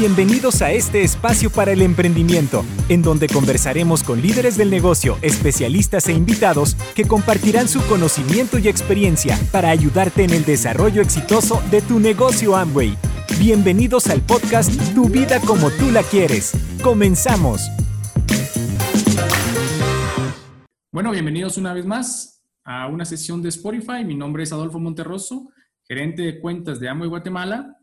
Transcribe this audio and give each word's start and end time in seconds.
Bienvenidos 0.00 0.62
a 0.62 0.72
este 0.72 1.02
espacio 1.02 1.50
para 1.50 1.72
el 1.72 1.82
emprendimiento, 1.82 2.64
en 2.88 3.02
donde 3.02 3.28
conversaremos 3.28 4.02
con 4.02 4.22
líderes 4.22 4.56
del 4.56 4.70
negocio, 4.70 5.18
especialistas 5.20 6.08
e 6.08 6.14
invitados 6.14 6.74
que 6.94 7.04
compartirán 7.04 7.68
su 7.68 7.86
conocimiento 7.86 8.56
y 8.56 8.68
experiencia 8.68 9.38
para 9.52 9.68
ayudarte 9.68 10.24
en 10.24 10.30
el 10.30 10.46
desarrollo 10.46 11.02
exitoso 11.02 11.62
de 11.70 11.82
tu 11.82 12.00
negocio 12.00 12.56
Amway. 12.56 12.96
Bienvenidos 13.38 14.06
al 14.06 14.22
podcast 14.22 14.72
Tu 14.94 15.06
vida 15.10 15.38
como 15.40 15.68
tú 15.70 15.90
la 15.90 16.02
quieres. 16.02 16.52
Comenzamos. 16.82 17.60
Bueno, 20.90 21.10
bienvenidos 21.10 21.58
una 21.58 21.74
vez 21.74 21.84
más 21.84 22.42
a 22.64 22.86
una 22.86 23.04
sesión 23.04 23.42
de 23.42 23.50
Spotify. 23.50 24.02
Mi 24.06 24.14
nombre 24.14 24.44
es 24.44 24.52
Adolfo 24.54 24.78
Monterroso, 24.78 25.50
gerente 25.86 26.22
de 26.22 26.40
cuentas 26.40 26.80
de 26.80 26.88
Amway 26.88 27.10
Guatemala 27.10 27.76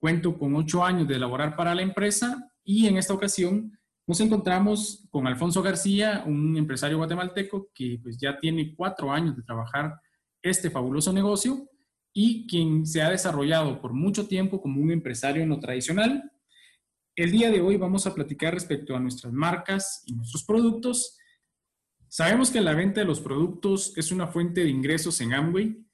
Cuento 0.00 0.38
con 0.38 0.56
ocho 0.56 0.82
años 0.82 1.06
de 1.06 1.18
laborar 1.18 1.54
para 1.54 1.74
la 1.74 1.82
empresa 1.82 2.50
y 2.64 2.86
en 2.86 2.96
esta 2.96 3.12
ocasión 3.12 3.78
nos 4.06 4.18
encontramos 4.20 5.06
con 5.10 5.26
Alfonso 5.26 5.62
García, 5.62 6.24
un 6.26 6.56
empresario 6.56 6.96
guatemalteco 6.96 7.68
que 7.74 8.00
pues 8.02 8.16
ya 8.18 8.38
tiene 8.38 8.74
cuatro 8.74 9.12
años 9.12 9.36
de 9.36 9.42
trabajar 9.42 10.00
este 10.42 10.70
fabuloso 10.70 11.12
negocio 11.12 11.68
y 12.14 12.46
quien 12.46 12.86
se 12.86 13.02
ha 13.02 13.10
desarrollado 13.10 13.78
por 13.80 13.92
mucho 13.92 14.26
tiempo 14.26 14.62
como 14.62 14.80
un 14.80 14.90
empresario 14.90 15.46
no 15.46 15.60
tradicional. 15.60 16.32
El 17.14 17.30
día 17.30 17.50
de 17.50 17.60
hoy 17.60 17.76
vamos 17.76 18.06
a 18.06 18.14
platicar 18.14 18.54
respecto 18.54 18.96
a 18.96 19.00
nuestras 19.00 19.34
marcas 19.34 20.02
y 20.06 20.14
nuestros 20.14 20.44
productos. 20.44 21.18
Sabemos 22.08 22.50
que 22.50 22.62
la 22.62 22.72
venta 22.72 23.00
de 23.00 23.06
los 23.06 23.20
productos 23.20 23.92
es 23.98 24.10
una 24.10 24.26
fuente 24.26 24.64
de 24.64 24.70
ingresos 24.70 25.20
en 25.20 25.34
Amway 25.34 25.86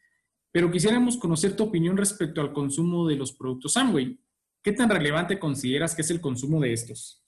pero 0.56 0.70
quisiéramos 0.70 1.19
conocer 1.19 1.55
tu 1.55 1.65
opinión 1.65 1.98
respecto 1.98 2.41
al 2.41 2.55
consumo 2.55 3.06
de 3.06 3.15
los 3.15 3.30
productos 3.30 3.77
Amway. 3.77 4.19
¿Qué 4.63 4.73
tan 4.73 4.88
relevante 4.88 5.38
consideras 5.38 5.95
que 5.95 6.01
es 6.01 6.10
el 6.10 6.23
consumo 6.23 6.60
de 6.60 6.73
estos? 6.73 7.23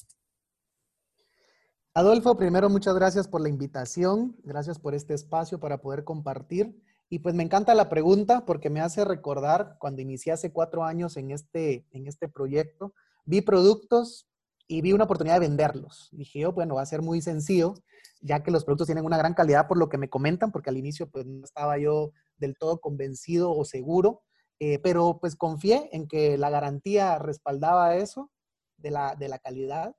Adolfo, 1.93 2.39
primero 2.39 2.71
muchas 2.71 2.95
gracias 2.95 3.29
por 3.29 3.43
la 3.43 3.51
invitación, 3.51 4.35
gracias 4.45 4.79
por 4.79 4.95
este 4.95 5.13
espacio 5.13 5.61
para 5.61 5.83
poder 5.83 6.05
compartir. 6.05 6.83
Y 7.11 7.19
pues 7.19 7.35
me 7.35 7.43
encanta 7.43 7.75
la 7.75 7.91
pregunta 7.91 8.47
porque 8.47 8.71
me 8.71 8.81
hace 8.81 9.05
recordar 9.05 9.77
cuando 9.79 10.01
inicié 10.01 10.33
hace 10.33 10.51
cuatro 10.51 10.85
años 10.85 11.19
en 11.19 11.31
este, 11.31 11.87
en 11.91 12.07
este 12.07 12.29
proyecto, 12.31 12.95
vi 13.27 13.43
productos 13.43 14.28
y 14.69 14.83
vi 14.83 14.93
una 14.93 15.05
oportunidad 15.05 15.37
de 15.37 15.49
venderlos. 15.49 16.11
Dije 16.13 16.41
yo, 16.41 16.53
bueno, 16.53 16.77
va 16.77 16.83
a 16.83 16.87
ser 16.87 17.03
muy 17.03 17.23
sencillo, 17.23 17.75
ya 18.21 18.43
que 18.43 18.51
los 18.51 18.65
productos 18.65 18.87
tienen 18.87 19.07
una 19.07 19.17
gran 19.17 19.35
calidad 19.35 19.67
por 19.67 19.79
lo 19.79 19.89
que 19.89 19.99
me 19.99 20.11
comentan, 20.11 20.53
porque 20.53 20.71
al 20.71 20.77
inicio 20.77 21.11
pues 21.11 21.27
no 21.27 21.45
estaba 21.45 21.79
yo 21.79 22.13
del 22.37 22.57
todo 22.57 22.81
convencido 22.81 23.51
o 23.51 23.65
seguro, 23.65 24.23
eh, 24.61 24.79
pero 24.81 25.19
pues 25.21 25.37
confié 25.37 25.89
en 25.93 26.07
que 26.07 26.37
la 26.37 26.51
garantía 26.51 27.19
respaldaba 27.19 27.97
eso 27.97 28.31
de 28.77 28.91
la, 28.91 29.17
de 29.17 29.29
la 29.29 29.39
calidad 29.39 29.97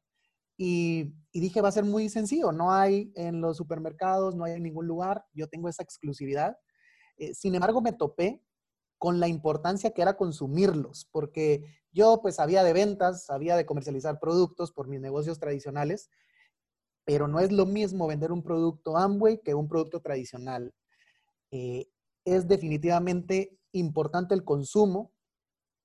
y, 0.61 1.13
dije 1.31 1.61
va 1.61 1.69
a 1.69 1.71
ser 1.71 1.85
muy 1.85 2.09
sencillo, 2.09 2.51
no 2.51 2.73
hay 2.73 3.13
en 3.15 3.39
los 3.39 3.55
supermercados, 3.55 4.35
no 4.35 4.43
hay 4.43 4.53
en 4.53 4.63
ningún 4.63 4.87
lugar, 4.87 5.23
yo 5.33 5.47
tengo 5.47 5.69
esa 5.69 5.83
exclusividad. 5.83 6.57
Eh, 7.17 7.33
sin 7.33 7.55
embargo, 7.55 7.81
me 7.81 7.93
topé 7.93 8.43
con 8.99 9.19
la 9.19 9.27
importancia 9.27 9.91
que 9.91 10.01
era 10.01 10.17
consumirlos, 10.17 11.07
porque 11.11 11.63
yo 11.91 12.19
pues 12.21 12.35
sabía 12.35 12.63
de 12.63 12.73
ventas, 12.73 13.25
sabía 13.25 13.55
de 13.55 13.65
comercializar 13.65 14.19
productos 14.19 14.71
por 14.71 14.87
mis 14.87 14.99
negocios 14.99 15.39
tradicionales, 15.39 16.09
pero 17.05 17.27
no 17.27 17.39
es 17.39 17.51
lo 17.51 17.65
mismo 17.65 18.05
vender 18.05 18.31
un 18.31 18.43
producto 18.43 18.97
Amway 18.97 19.41
que 19.41 19.55
un 19.55 19.67
producto 19.67 20.01
tradicional. 20.01 20.75
Eh, 21.49 21.89
es 22.25 22.47
definitivamente 22.47 23.57
importante 23.71 24.35
el 24.35 24.43
consumo, 24.43 25.11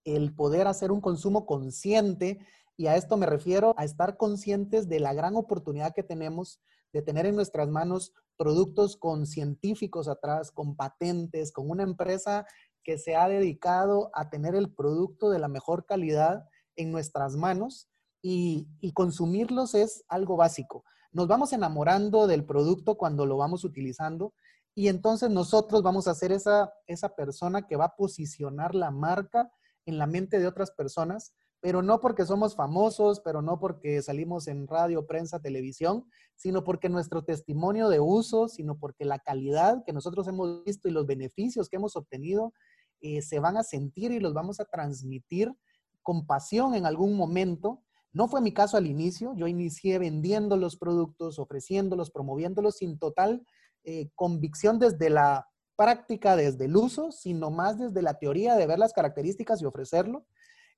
el 0.04 0.34
poder 0.34 0.66
hacer 0.66 0.92
un 0.92 1.00
consumo 1.00 1.46
consciente, 1.46 2.40
y 2.76 2.88
a 2.88 2.96
esto 2.96 3.16
me 3.16 3.26
refiero 3.26 3.74
a 3.78 3.84
estar 3.84 4.16
conscientes 4.16 4.88
de 4.88 4.98
la 4.98 5.14
gran 5.14 5.36
oportunidad 5.36 5.94
que 5.94 6.02
tenemos 6.02 6.60
de 6.92 7.02
tener 7.02 7.26
en 7.26 7.36
nuestras 7.36 7.68
manos 7.68 8.12
productos 8.36 8.96
con 8.96 9.26
científicos 9.26 10.08
atrás, 10.08 10.50
con 10.50 10.74
patentes, 10.74 11.52
con 11.52 11.70
una 11.70 11.84
empresa 11.84 12.46
que 12.84 12.98
se 12.98 13.16
ha 13.16 13.28
dedicado 13.28 14.10
a 14.14 14.30
tener 14.30 14.54
el 14.54 14.72
producto 14.72 15.30
de 15.30 15.38
la 15.38 15.48
mejor 15.48 15.86
calidad 15.86 16.48
en 16.76 16.92
nuestras 16.92 17.36
manos 17.36 17.88
y, 18.22 18.68
y, 18.80 18.92
consumirlos 18.92 19.74
es 19.74 20.04
algo 20.08 20.36
básico. 20.36 20.84
Nos 21.12 21.28
vamos 21.28 21.52
enamorando 21.52 22.26
del 22.26 22.44
producto 22.44 22.96
cuando 22.96 23.26
lo 23.26 23.36
vamos 23.36 23.64
utilizando 23.64 24.34
y 24.74 24.88
entonces 24.88 25.30
nosotros 25.30 25.82
vamos 25.82 26.08
a 26.08 26.14
ser 26.14 26.32
esa, 26.32 26.72
esa 26.86 27.14
persona 27.14 27.66
que 27.66 27.76
va 27.76 27.86
a 27.86 27.96
posicionar 27.96 28.74
la 28.74 28.90
marca 28.90 29.50
en 29.86 29.98
la 29.98 30.06
mente 30.06 30.38
de 30.38 30.48
otras 30.48 30.72
personas, 30.72 31.32
pero 31.60 31.80
no 31.80 32.00
porque 32.00 32.26
somos 32.26 32.56
famosos, 32.56 33.20
pero 33.20 33.40
no 33.40 33.60
porque 33.60 34.02
salimos 34.02 34.48
en 34.48 34.66
radio, 34.66 35.06
prensa, 35.06 35.40
televisión, 35.40 36.04
sino 36.34 36.64
porque 36.64 36.88
nuestro 36.88 37.22
testimonio 37.22 37.88
de 37.88 38.00
uso, 38.00 38.48
sino 38.48 38.76
porque 38.76 39.04
la 39.04 39.20
calidad 39.20 39.84
que 39.84 39.92
nosotros 39.92 40.26
hemos 40.26 40.64
visto 40.64 40.88
y 40.88 40.92
los 40.92 41.06
beneficios 41.06 41.68
que 41.68 41.76
hemos 41.76 41.94
obtenido 41.94 42.52
eh, 43.06 43.20
se 43.20 43.38
van 43.38 43.58
a 43.58 43.62
sentir 43.62 44.12
y 44.12 44.18
los 44.18 44.32
vamos 44.32 44.60
a 44.60 44.64
transmitir 44.64 45.54
con 46.02 46.26
pasión 46.26 46.74
en 46.74 46.86
algún 46.86 47.18
momento. 47.18 47.82
No 48.14 48.28
fue 48.28 48.40
mi 48.40 48.54
caso 48.54 48.78
al 48.78 48.86
inicio, 48.86 49.34
yo 49.36 49.46
inicié 49.46 49.98
vendiendo 49.98 50.56
los 50.56 50.78
productos, 50.78 51.38
ofreciéndolos, 51.38 52.10
promoviéndolos 52.10 52.78
sin 52.78 52.98
total 52.98 53.46
eh, 53.82 54.08
convicción 54.14 54.78
desde 54.78 55.10
la 55.10 55.46
práctica, 55.76 56.34
desde 56.34 56.64
el 56.64 56.76
uso, 56.76 57.12
sino 57.12 57.50
más 57.50 57.78
desde 57.78 58.00
la 58.00 58.18
teoría 58.18 58.54
de 58.54 58.66
ver 58.66 58.78
las 58.78 58.94
características 58.94 59.60
y 59.60 59.66
ofrecerlo. 59.66 60.24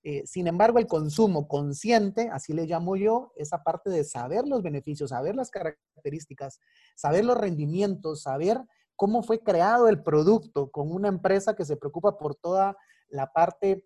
Eh, 0.02 0.26
sin 0.26 0.48
embargo, 0.48 0.80
el 0.80 0.88
consumo 0.88 1.46
consciente, 1.46 2.28
así 2.32 2.54
le 2.54 2.66
llamo 2.66 2.96
yo, 2.96 3.32
esa 3.36 3.62
parte 3.62 3.88
de 3.88 4.02
saber 4.02 4.48
los 4.48 4.64
beneficios, 4.64 5.10
saber 5.10 5.36
las 5.36 5.50
características, 5.50 6.58
saber 6.96 7.24
los 7.24 7.38
rendimientos, 7.38 8.22
saber 8.22 8.60
cómo 8.96 9.22
fue 9.22 9.40
creado 9.40 9.88
el 9.88 10.02
producto 10.02 10.70
con 10.70 10.90
una 10.90 11.08
empresa 11.08 11.54
que 11.54 11.64
se 11.64 11.76
preocupa 11.76 12.18
por 12.18 12.34
toda 12.34 12.76
la 13.08 13.32
parte 13.32 13.84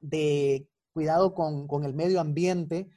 de 0.00 0.68
cuidado 0.92 1.34
con, 1.34 1.84
el 1.84 1.94
medio 1.94 2.20
ambiente, 2.20 2.90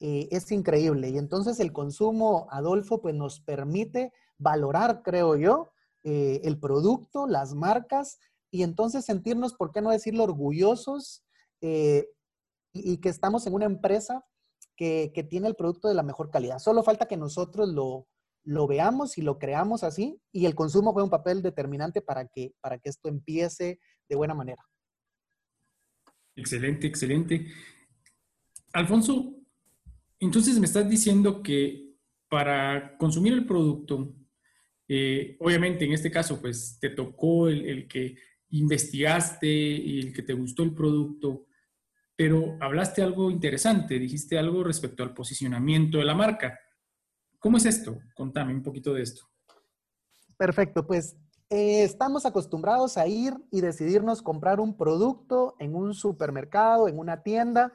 eh, 0.00 0.28
es 0.30 0.50
increíble. 0.52 1.08
Y 1.10 1.18
entonces 1.18 1.60
el 1.60 1.72
consumo, 1.72 2.48
Adolfo, 2.50 3.00
pues 3.00 3.14
nos 3.14 3.40
permite 3.40 4.12
valorar, 4.36 5.02
creo 5.02 5.36
yo, 5.36 5.70
eh, 6.04 6.40
el 6.44 6.58
producto, 6.58 7.26
las 7.26 7.54
marcas 7.54 8.18
y 8.50 8.62
entonces 8.62 9.04
sentirnos, 9.04 9.54
¿por 9.54 9.72
qué 9.72 9.80
no 9.80 9.90
decirlo, 9.90 10.24
orgullosos 10.24 11.24
eh, 11.60 12.08
y, 12.72 12.98
que 12.98 13.08
estamos 13.08 13.46
en 13.46 13.54
una 13.54 13.64
empresa 13.64 14.24
que, 14.76 15.10
tiene 15.30 15.48
el 15.48 15.56
producto 15.56 15.88
de 15.88 15.94
la 15.94 16.02
mejor 16.02 16.30
calidad. 16.30 16.58
Solo 16.58 16.82
falta 16.82 17.06
que 17.06 17.16
nosotros 17.16 17.68
lo, 17.68 18.06
lo 18.46 18.66
veamos 18.66 19.18
y 19.18 19.22
lo 19.22 19.38
creamos 19.38 19.84
así 19.84 20.18
y 20.32 20.46
el 20.46 20.54
consumo 20.54 20.94
fue 20.94 21.02
un 21.02 21.10
papel 21.10 21.42
determinante 21.42 22.00
para 22.00 22.26
que, 22.26 22.54
para 22.60 22.78
que 22.78 22.88
esto 22.88 23.08
empiece 23.08 23.78
de 24.08 24.16
buena 24.16 24.34
manera. 24.34 24.62
Excelente, 26.34 26.86
excelente. 26.86 27.46
Alfonso, 28.72 29.34
entonces 30.18 30.58
me 30.58 30.66
estás 30.66 30.88
diciendo 30.88 31.42
que 31.42 31.96
para 32.28 32.96
consumir 32.96 33.32
el 33.34 33.46
producto 33.46 34.14
eh, 34.88 35.36
obviamente, 35.40 35.84
en 35.84 35.92
este 35.92 36.10
caso, 36.10 36.40
pues 36.40 36.78
te 36.80 36.90
tocó 36.90 37.48
el, 37.48 37.88
que 37.88 38.16
investigaste 38.50 39.48
y 39.48 40.00
el 40.00 40.12
que 40.12 40.22
te 40.22 40.32
gustó 40.32 40.62
el 40.62 40.74
producto, 40.74 41.46
pero 42.14 42.56
hablaste 42.60 43.02
algo 43.02 43.30
interesante, 43.30 43.98
dijiste 43.98 44.38
algo 44.38 44.62
respecto 44.64 45.02
al 45.02 45.12
posicionamiento 45.12 45.98
de 45.98 46.04
la 46.04 46.14
marca. 46.14 46.58
¿Cómo 47.46 47.58
es 47.58 47.66
esto? 47.66 48.00
Contame 48.16 48.52
un 48.52 48.60
poquito 48.64 48.92
de 48.92 49.02
esto. 49.02 49.22
Perfecto, 50.36 50.84
pues 50.84 51.14
eh, 51.48 51.84
estamos 51.84 52.26
acostumbrados 52.26 52.98
a 52.98 53.06
ir 53.06 53.34
y 53.52 53.60
decidirnos 53.60 54.20
comprar 54.20 54.58
un 54.58 54.76
producto 54.76 55.54
en 55.60 55.76
un 55.76 55.94
supermercado, 55.94 56.88
en 56.88 56.98
una 56.98 57.22
tienda, 57.22 57.72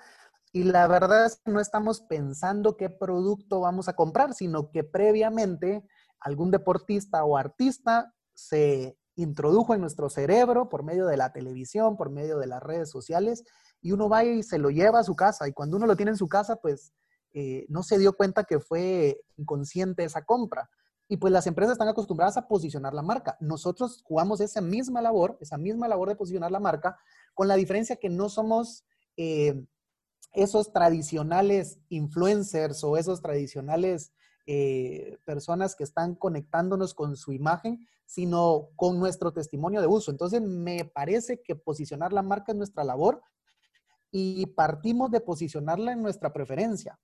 y 0.52 0.64
la 0.64 0.90
verdad 0.90 1.26
es 1.26 1.38
que 1.38 1.54
no 1.54 1.62
estamos 1.62 2.02
pensando 2.02 2.76
qué 2.76 2.90
producto 2.90 3.62
vamos 3.62 3.88
a 3.88 3.96
comprar, 3.96 4.34
sino 4.34 4.72
que 4.72 4.84
previamente 4.84 5.86
algún 6.20 6.52
deportista 6.52 7.24
o 7.24 7.38
artista 7.38 8.14
se 8.34 8.98
introdujo 9.16 9.74
en 9.74 9.80
nuestro 9.80 10.10
cerebro 10.10 10.68
por 10.68 10.84
medio 10.84 11.06
de 11.06 11.16
la 11.16 11.32
televisión, 11.32 11.96
por 11.96 12.10
medio 12.10 12.40
de 12.40 12.48
las 12.48 12.62
redes 12.62 12.90
sociales, 12.90 13.46
y 13.82 13.94
uno 13.94 14.10
va 14.10 14.26
y 14.26 14.44
se 14.44 14.58
lo 14.58 14.70
lleva 14.70 15.00
a 15.00 15.06
su 15.06 15.16
casa. 15.16 15.48
Y 15.48 15.54
cuando 15.54 15.78
uno 15.78 15.88
lo 15.88 15.96
tiene 15.96 16.12
en 16.12 16.18
su 16.18 16.28
casa, 16.28 16.58
pues 16.58 16.92
eh, 17.34 17.66
no 17.70 17.84
se 17.84 17.98
dio 17.98 18.14
cuenta 18.14 18.44
que 18.44 18.60
fue 18.60 19.22
inconsciente 19.38 20.04
esa 20.04 20.24
compra. 20.24 20.70
Y 21.08 21.18
pues 21.18 21.34
las 21.34 21.48
empresas 21.48 21.74
están 21.74 21.90
acostumbradas 21.90 22.38
a 22.38 22.48
posicionar 22.48 22.94
la 22.94 23.02
marca. 23.02 23.38
Nosotros 23.42 24.02
jugamos 24.04 24.40
esa 24.40 24.62
misma 24.62 25.02
labor, 25.02 25.38
esa 25.42 25.58
misma 25.58 25.88
labor 25.88 26.08
de 26.10 26.16
posicionar 26.16 26.52
la 26.52 26.60
marca, 26.60 26.98
con 27.34 27.48
la 27.48 27.56
diferencia 27.56 27.98
que 27.98 28.10
no 28.10 28.30
somos 28.30 28.86
eh, 29.18 29.66
esos 30.34 30.72
tradicionales 30.72 31.80
influencers 31.90 32.84
o 32.84 32.96
esos 32.96 33.22
tradicionales 33.22 34.14
eh, 34.48 35.18
personas 35.26 35.76
que 35.76 35.84
están 35.84 36.16
conectándonos 36.16 36.94
con 36.94 37.16
su 37.16 37.34
imagen, 37.34 37.86
sino 38.06 38.70
con 38.76 39.00
nuestro 39.00 39.34
testimonio 39.34 39.82
de 39.82 39.88
uso. 39.88 40.12
Entonces, 40.12 40.42
me 40.42 40.86
parece 40.86 41.42
que 41.42 41.56
posicionar 41.56 42.12
la 42.14 42.22
marca 42.22 42.52
es 42.52 42.58
nuestra 42.58 42.84
labor 42.84 43.22
y 44.12 44.46
partimos 44.48 45.12
de 45.12 45.22
posicionarla 45.22 45.94
en 45.94 46.02
nuestra 46.02 46.34
preferencia. 46.34 47.00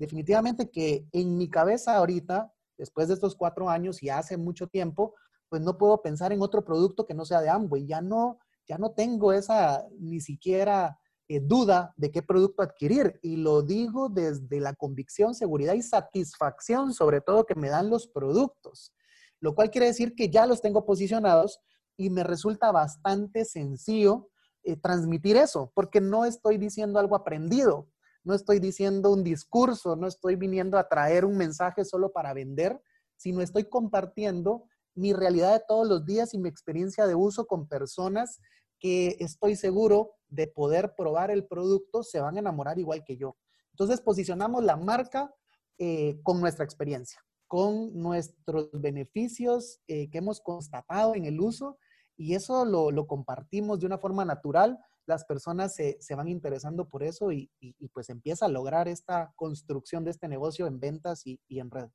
Definitivamente 0.00 0.70
que 0.70 1.06
en 1.12 1.36
mi 1.36 1.50
cabeza 1.50 1.94
ahorita, 1.94 2.50
después 2.78 3.08
de 3.08 3.14
estos 3.14 3.36
cuatro 3.36 3.68
años 3.68 4.02
y 4.02 4.08
hace 4.08 4.38
mucho 4.38 4.66
tiempo, 4.66 5.14
pues 5.50 5.60
no 5.60 5.76
puedo 5.76 6.00
pensar 6.00 6.32
en 6.32 6.40
otro 6.40 6.64
producto 6.64 7.04
que 7.04 7.12
no 7.12 7.26
sea 7.26 7.42
de 7.42 7.50
Amway. 7.50 7.86
Ya 7.86 8.00
no, 8.00 8.38
ya 8.66 8.78
no 8.78 8.92
tengo 8.92 9.30
esa 9.34 9.84
ni 9.98 10.22
siquiera 10.22 10.98
eh, 11.28 11.40
duda 11.40 11.92
de 11.98 12.10
qué 12.10 12.22
producto 12.22 12.62
adquirir. 12.62 13.20
Y 13.20 13.36
lo 13.36 13.60
digo 13.60 14.08
desde 14.08 14.58
la 14.58 14.72
convicción, 14.72 15.34
seguridad 15.34 15.74
y 15.74 15.82
satisfacción, 15.82 16.94
sobre 16.94 17.20
todo 17.20 17.44
que 17.44 17.54
me 17.54 17.68
dan 17.68 17.90
los 17.90 18.08
productos. 18.08 18.94
Lo 19.38 19.54
cual 19.54 19.70
quiere 19.70 19.88
decir 19.88 20.14
que 20.14 20.30
ya 20.30 20.46
los 20.46 20.62
tengo 20.62 20.86
posicionados 20.86 21.60
y 21.98 22.08
me 22.08 22.24
resulta 22.24 22.72
bastante 22.72 23.44
sencillo 23.44 24.30
eh, 24.62 24.76
transmitir 24.76 25.36
eso, 25.36 25.70
porque 25.74 26.00
no 26.00 26.24
estoy 26.24 26.56
diciendo 26.56 26.98
algo 26.98 27.16
aprendido, 27.16 27.90
no 28.24 28.34
estoy 28.34 28.60
diciendo 28.60 29.12
un 29.12 29.24
discurso, 29.24 29.96
no 29.96 30.06
estoy 30.06 30.36
viniendo 30.36 30.78
a 30.78 30.88
traer 30.88 31.24
un 31.24 31.36
mensaje 31.36 31.84
solo 31.84 32.12
para 32.12 32.34
vender, 32.34 32.80
sino 33.16 33.40
estoy 33.40 33.64
compartiendo 33.64 34.64
mi 34.94 35.12
realidad 35.12 35.52
de 35.52 35.64
todos 35.66 35.88
los 35.88 36.04
días 36.04 36.34
y 36.34 36.38
mi 36.38 36.48
experiencia 36.48 37.06
de 37.06 37.14
uso 37.14 37.46
con 37.46 37.68
personas 37.68 38.40
que 38.78 39.16
estoy 39.20 39.56
seguro 39.56 40.12
de 40.28 40.46
poder 40.46 40.94
probar 40.96 41.30
el 41.30 41.46
producto, 41.46 42.02
se 42.02 42.20
van 42.20 42.36
a 42.36 42.40
enamorar 42.40 42.78
igual 42.78 43.04
que 43.04 43.16
yo. 43.16 43.36
Entonces 43.72 44.00
posicionamos 44.00 44.64
la 44.64 44.76
marca 44.76 45.34
eh, 45.78 46.18
con 46.22 46.40
nuestra 46.40 46.64
experiencia, 46.64 47.22
con 47.46 47.94
nuestros 47.94 48.70
beneficios 48.72 49.80
eh, 49.86 50.10
que 50.10 50.18
hemos 50.18 50.40
constatado 50.40 51.14
en 51.14 51.24
el 51.24 51.40
uso 51.40 51.78
y 52.16 52.34
eso 52.34 52.64
lo, 52.66 53.06
compartimos 53.06 53.80
de 53.80 53.86
una 53.86 53.98
forma 53.98 54.24
natural. 54.24 54.78
Las 55.10 55.24
personas 55.24 55.74
se, 55.74 56.14
van 56.14 56.28
interesando 56.28 56.88
por 56.88 57.02
eso 57.02 57.32
y, 57.32 57.50
pues 57.92 58.10
empieza 58.10 58.46
a 58.46 58.48
lograr 58.48 58.86
esta 58.86 59.32
construcción 59.34 60.04
de 60.04 60.12
este 60.12 60.28
negocio 60.28 60.68
en 60.68 60.78
ventas 60.78 61.26
y, 61.26 61.40
en 61.48 61.68
red. 61.68 61.88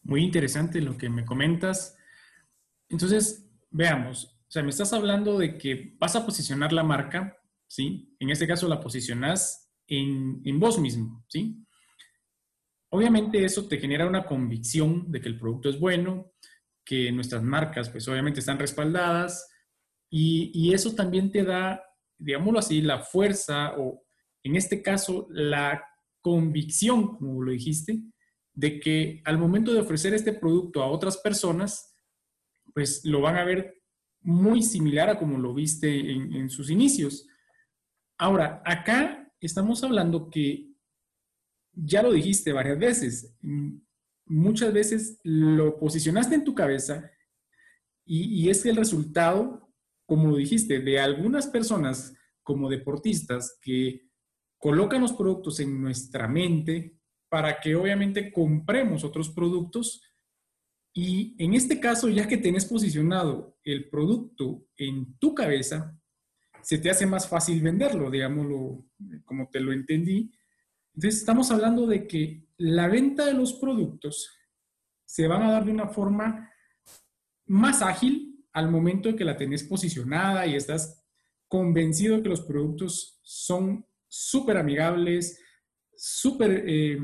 Muy 0.00 0.24
interesante 0.24 0.80
lo 0.80 0.96
que 0.96 1.10
me 1.10 1.26
comentas. 1.26 1.94
Entonces, 2.88 3.46
veamos, 3.70 4.40
o 4.48 4.50
sea, 4.50 4.62
me 4.62 4.70
estás 4.70 4.94
hablando 4.94 5.36
de 5.36 5.58
que 5.58 5.94
vas 6.00 6.16
a 6.16 6.24
posicionar 6.24 6.72
la 6.72 6.82
marca, 6.82 7.36
¿sí? 7.66 8.16
En 8.18 8.30
este 8.30 8.46
caso 8.46 8.66
la 8.66 8.80
posicionas 8.80 9.70
en, 9.86 10.40
en 10.42 10.58
vos 10.58 10.78
mismo, 10.78 11.22
¿sí? 11.28 11.62
Obviamente 12.88 13.44
eso 13.44 13.68
te 13.68 13.78
genera 13.78 14.08
una 14.08 14.24
convicción 14.24 15.12
de 15.12 15.20
que 15.20 15.28
el 15.28 15.38
producto 15.38 15.68
es 15.68 15.78
bueno, 15.78 16.32
que 16.84 17.12
nuestras 17.12 17.42
marcas 17.42 17.88
pues 17.90 18.06
obviamente 18.08 18.40
están 18.40 18.58
respaldadas 18.58 19.48
y, 20.14 20.74
eso 20.74 20.94
también 20.94 21.32
te 21.32 21.42
da, 21.42 21.82
digámoslo 22.18 22.58
así, 22.58 22.82
la 22.82 23.00
fuerza 23.00 23.72
o 23.78 24.04
en 24.42 24.56
este 24.56 24.82
caso 24.82 25.26
la 25.30 25.82
convicción, 26.20 27.16
como 27.16 27.42
lo 27.42 27.52
dijiste, 27.52 28.02
de 28.52 28.78
que 28.78 29.22
al 29.24 29.38
momento 29.38 29.72
de 29.72 29.80
ofrecer 29.80 30.12
este 30.12 30.34
producto 30.34 30.82
a 30.82 30.90
otras 30.90 31.16
personas, 31.16 31.94
pues 32.74 33.04
lo 33.04 33.22
van 33.22 33.36
a 33.36 33.44
ver 33.44 33.82
muy 34.20 34.62
similar 34.62 35.08
a 35.08 35.18
como 35.18 35.38
lo 35.38 35.54
viste 35.54 36.12
en, 36.12 36.50
sus 36.50 36.70
inicios. 36.70 37.26
Ahora, 38.18 38.62
acá 38.64 39.32
estamos 39.40 39.82
hablando 39.82 40.28
que 40.28 40.70
ya 41.72 42.02
lo 42.02 42.12
dijiste 42.12 42.52
varias 42.52 42.78
veces, 42.78 43.34
muchas 44.32 44.72
veces 44.72 45.20
lo 45.22 45.78
posicionaste 45.78 46.34
en 46.34 46.44
tu 46.44 46.54
cabeza 46.54 47.10
y, 48.04 48.50
es 48.50 48.66
el 48.66 48.76
resultado, 48.76 49.72
como 50.06 50.36
dijiste, 50.36 50.80
de 50.80 50.98
algunas 50.98 51.46
personas 51.46 52.14
como 52.42 52.68
deportistas 52.68 53.58
que 53.62 54.08
colocan 54.58 55.02
los 55.02 55.12
productos 55.12 55.60
en 55.60 55.80
nuestra 55.80 56.26
mente 56.26 56.98
para 57.28 57.60
que 57.60 57.76
obviamente 57.76 58.32
compremos 58.32 59.04
otros 59.04 59.30
productos. 59.30 60.02
Y 60.92 61.34
en 61.42 61.54
este 61.54 61.80
caso, 61.80 62.08
ya 62.08 62.26
que 62.26 62.36
tenés 62.36 62.66
posicionado 62.66 63.56
el 63.64 63.88
producto 63.88 64.66
en 64.76 65.16
tu 65.18 65.34
cabeza, 65.34 65.96
se 66.60 66.78
te 66.78 66.90
hace 66.90 67.06
más 67.06 67.28
fácil 67.28 67.62
venderlo, 67.62 68.10
digámoslo 68.10 68.84
como 69.24 69.48
te 69.48 69.60
lo 69.60 69.72
entendí, 69.72 70.30
entonces, 70.94 71.20
estamos 71.20 71.50
hablando 71.50 71.86
de 71.86 72.06
que 72.06 72.46
la 72.58 72.88
venta 72.88 73.26
de 73.26 73.34
los 73.34 73.54
productos 73.54 74.30
se 75.04 75.26
van 75.26 75.42
a 75.42 75.52
dar 75.52 75.64
de 75.64 75.72
una 75.72 75.88
forma 75.88 76.50
más 77.46 77.82
ágil 77.82 78.46
al 78.52 78.70
momento 78.70 79.08
de 79.08 79.16
que 79.16 79.24
la 79.24 79.36
tenés 79.36 79.64
posicionada 79.64 80.46
y 80.46 80.54
estás 80.54 81.02
convencido 81.48 82.22
que 82.22 82.28
los 82.28 82.42
productos 82.42 83.18
son 83.22 83.86
súper 84.06 84.58
amigables, 84.58 85.40
súper 85.96 86.64
eh, 86.66 86.98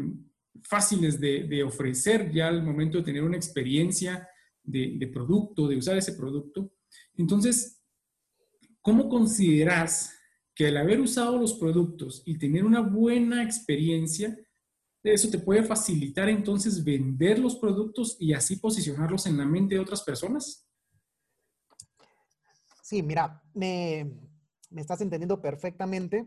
fáciles 0.62 1.18
de, 1.18 1.62
ofrecer 1.62 2.30
ya 2.30 2.48
al 2.48 2.62
momento 2.62 2.98
de 2.98 3.04
tener 3.04 3.22
una 3.22 3.36
experiencia 3.36 4.28
de 4.62 5.10
producto, 5.12 5.66
de 5.66 5.76
usar 5.76 5.96
ese 5.96 6.12
producto. 6.12 6.74
Entonces, 7.14 7.82
¿cómo 8.82 9.08
consideras 9.08 10.17
que 10.58 10.66
al 10.66 10.76
haber 10.76 10.98
usado 10.98 11.38
los 11.38 11.54
productos 11.54 12.20
y 12.26 12.36
tener 12.36 12.64
una 12.64 12.80
buena 12.80 13.44
experiencia, 13.44 14.36
eso 15.04 15.30
te 15.30 15.38
puede 15.38 15.62
facilitar 15.62 16.28
entonces 16.28 16.82
vender 16.82 17.38
los 17.38 17.54
productos 17.54 18.16
y 18.18 18.32
así 18.34 18.56
posicionarlos 18.56 19.26
en 19.26 19.38
la 19.38 19.46
mente 19.46 19.76
de 19.76 19.80
otras 19.80 20.02
personas? 20.02 20.68
Sí, 22.82 23.04
mira, 23.04 23.40
me, 23.54 24.12
estás 24.74 25.00
entendiendo 25.00 25.40
perfectamente. 25.40 26.26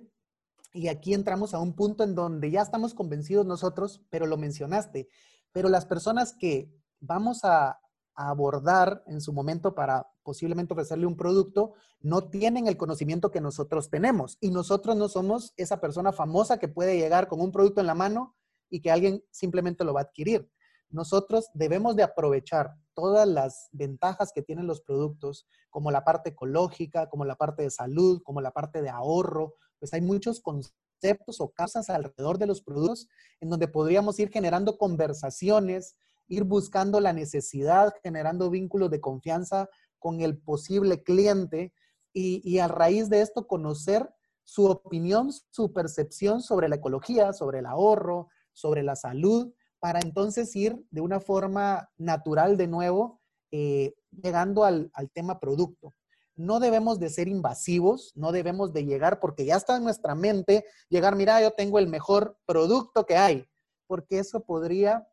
Y 0.73 0.87
aquí 0.87 1.13
entramos 1.13 1.53
a 1.53 1.59
un 1.59 1.75
punto 1.75 2.05
en 2.05 2.15
donde 2.15 2.49
ya 2.51 2.61
estamos 2.61 2.93
convencidos 2.93 3.45
nosotros, 3.45 4.01
pero 4.09 4.27
lo 4.27 4.37
mencionaste, 4.37 5.09
pero 5.51 5.67
las 5.67 5.85
personas 5.85 6.33
que 6.39 6.71
vamos 7.01 7.41
a, 7.43 7.80
abordar 8.15 9.03
en 9.07 9.21
su 9.21 9.33
momento 9.33 9.73
para 9.73 10.07
posiblemente 10.23 10.73
ofrecerle 10.73 11.05
un 11.05 11.17
producto, 11.17 11.73
no 11.99 12.29
tienen 12.29 12.67
el 12.67 12.77
conocimiento 12.77 13.31
que 13.31 13.41
nosotros 13.41 13.89
tenemos. 13.89 14.37
Y 14.39 14.51
nosotros 14.51 14.95
no 14.95 15.09
somos 15.09 15.53
esa 15.57 15.79
persona 15.79 16.11
famosa 16.11 16.59
que 16.59 16.67
puede 16.67 16.97
llegar 16.97 17.27
con 17.27 17.41
un 17.41 17.51
producto 17.51 17.81
en 17.81 17.87
la 17.87 17.95
mano 17.95 18.35
y 18.69 18.81
que 18.81 18.91
alguien 18.91 19.23
simplemente 19.31 19.83
lo 19.83 19.93
va 19.93 20.01
a 20.01 20.03
adquirir. 20.03 20.49
Nosotros 20.89 21.49
debemos 21.53 21.95
de 21.95 22.03
aprovechar 22.03 22.75
todas 22.93 23.27
las 23.27 23.69
ventajas 23.71 24.31
que 24.33 24.41
tienen 24.41 24.67
los 24.67 24.81
productos, 24.81 25.47
como 25.69 25.89
la 25.89 26.03
parte 26.03 26.31
ecológica, 26.31 27.09
como 27.09 27.24
la 27.24 27.36
parte 27.36 27.63
de 27.63 27.71
salud, 27.71 28.21
como 28.24 28.41
la 28.41 28.51
parte 28.51 28.81
de 28.81 28.89
ahorro. 28.89 29.55
Pues 29.79 29.93
hay 29.93 30.01
muchos 30.01 30.41
conceptos 30.41 31.39
o 31.39 31.50
causas 31.50 31.89
alrededor 31.89 32.38
de 32.38 32.45
los 32.45 32.62
productos 32.62 33.07
en 33.39 33.50
donde 33.50 33.67
podríamos 33.67 34.19
ir 34.19 34.29
generando 34.29 34.77
conversaciones, 34.77 35.95
ir 36.31 36.45
buscando 36.45 37.01
la 37.01 37.11
necesidad, 37.11 37.93
generando 38.01 38.50
vínculos 38.50 38.89
de 38.89 39.01
confianza 39.01 39.69
con 40.00 40.21
el 40.21 40.38
posible 40.38 41.03
cliente 41.03 41.73
y, 42.13 42.57
a 42.59 42.69
raíz 42.69 43.09
de 43.09 43.21
esto 43.21 43.47
conocer 43.47 44.09
su 44.43 44.65
opinión, 44.65 45.29
su 45.50 45.73
percepción 45.73 46.41
sobre 46.41 46.69
la 46.69 46.77
ecología, 46.77 47.33
sobre 47.33 47.59
el 47.59 47.65
ahorro, 47.65 48.29
sobre 48.53 48.81
la 48.81 48.95
salud, 48.95 49.53
para 49.79 50.00
entonces 50.00 50.55
ir 50.55 50.81
de 50.89 51.01
una 51.01 51.19
forma 51.19 51.89
natural 51.97 52.55
de 52.55 52.67
nuevo, 52.67 53.21
eh, 53.51 53.93
llegando 54.11 54.63
al, 54.63 54.89
al, 54.93 55.11
tema 55.11 55.38
producto. 55.39 55.93
No 56.35 56.61
debemos 56.61 56.97
de 57.00 57.09
ser 57.09 57.27
invasivos, 57.27 58.13
no 58.15 58.31
debemos 58.31 58.71
de 58.71 58.85
llegar 58.85 59.19
porque 59.19 59.43
ya 59.43 59.57
está 59.57 59.75
en 59.75 59.83
nuestra 59.83 60.15
mente, 60.15 60.63
llegar, 60.88 61.17
mira, 61.17 61.41
yo 61.41 61.51
tengo 61.51 61.77
el 61.77 61.88
mejor 61.88 62.38
producto 62.45 63.05
que 63.05 63.17
hay, 63.17 63.45
porque 63.85 64.19
eso 64.19 64.45
podría 64.45 65.11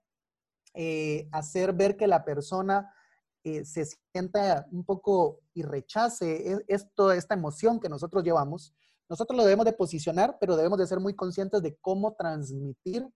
eh, 0.74 1.28
hacer 1.32 1.72
ver 1.72 1.96
que 1.96 2.06
la 2.06 2.24
persona 2.24 2.92
eh, 3.44 3.64
se 3.64 3.86
sienta 4.12 4.66
un 4.70 4.84
poco 4.84 5.40
y 5.54 5.62
rechace 5.62 6.52
e, 6.52 6.64
esto, 6.68 7.12
esta 7.12 7.34
emoción 7.34 7.80
que 7.80 7.88
nosotros 7.88 8.24
llevamos. 8.24 8.74
Nosotros 9.08 9.36
lo 9.36 9.44
debemos 9.44 9.64
de 9.64 9.72
posicionar, 9.72 10.36
pero 10.40 10.56
debemos 10.56 10.78
de 10.78 10.86
ser 10.86 11.00
muy 11.00 11.14
conscientes 11.14 11.62
de 11.62 11.76
cómo 11.80 12.14
transmitir 12.14 13.08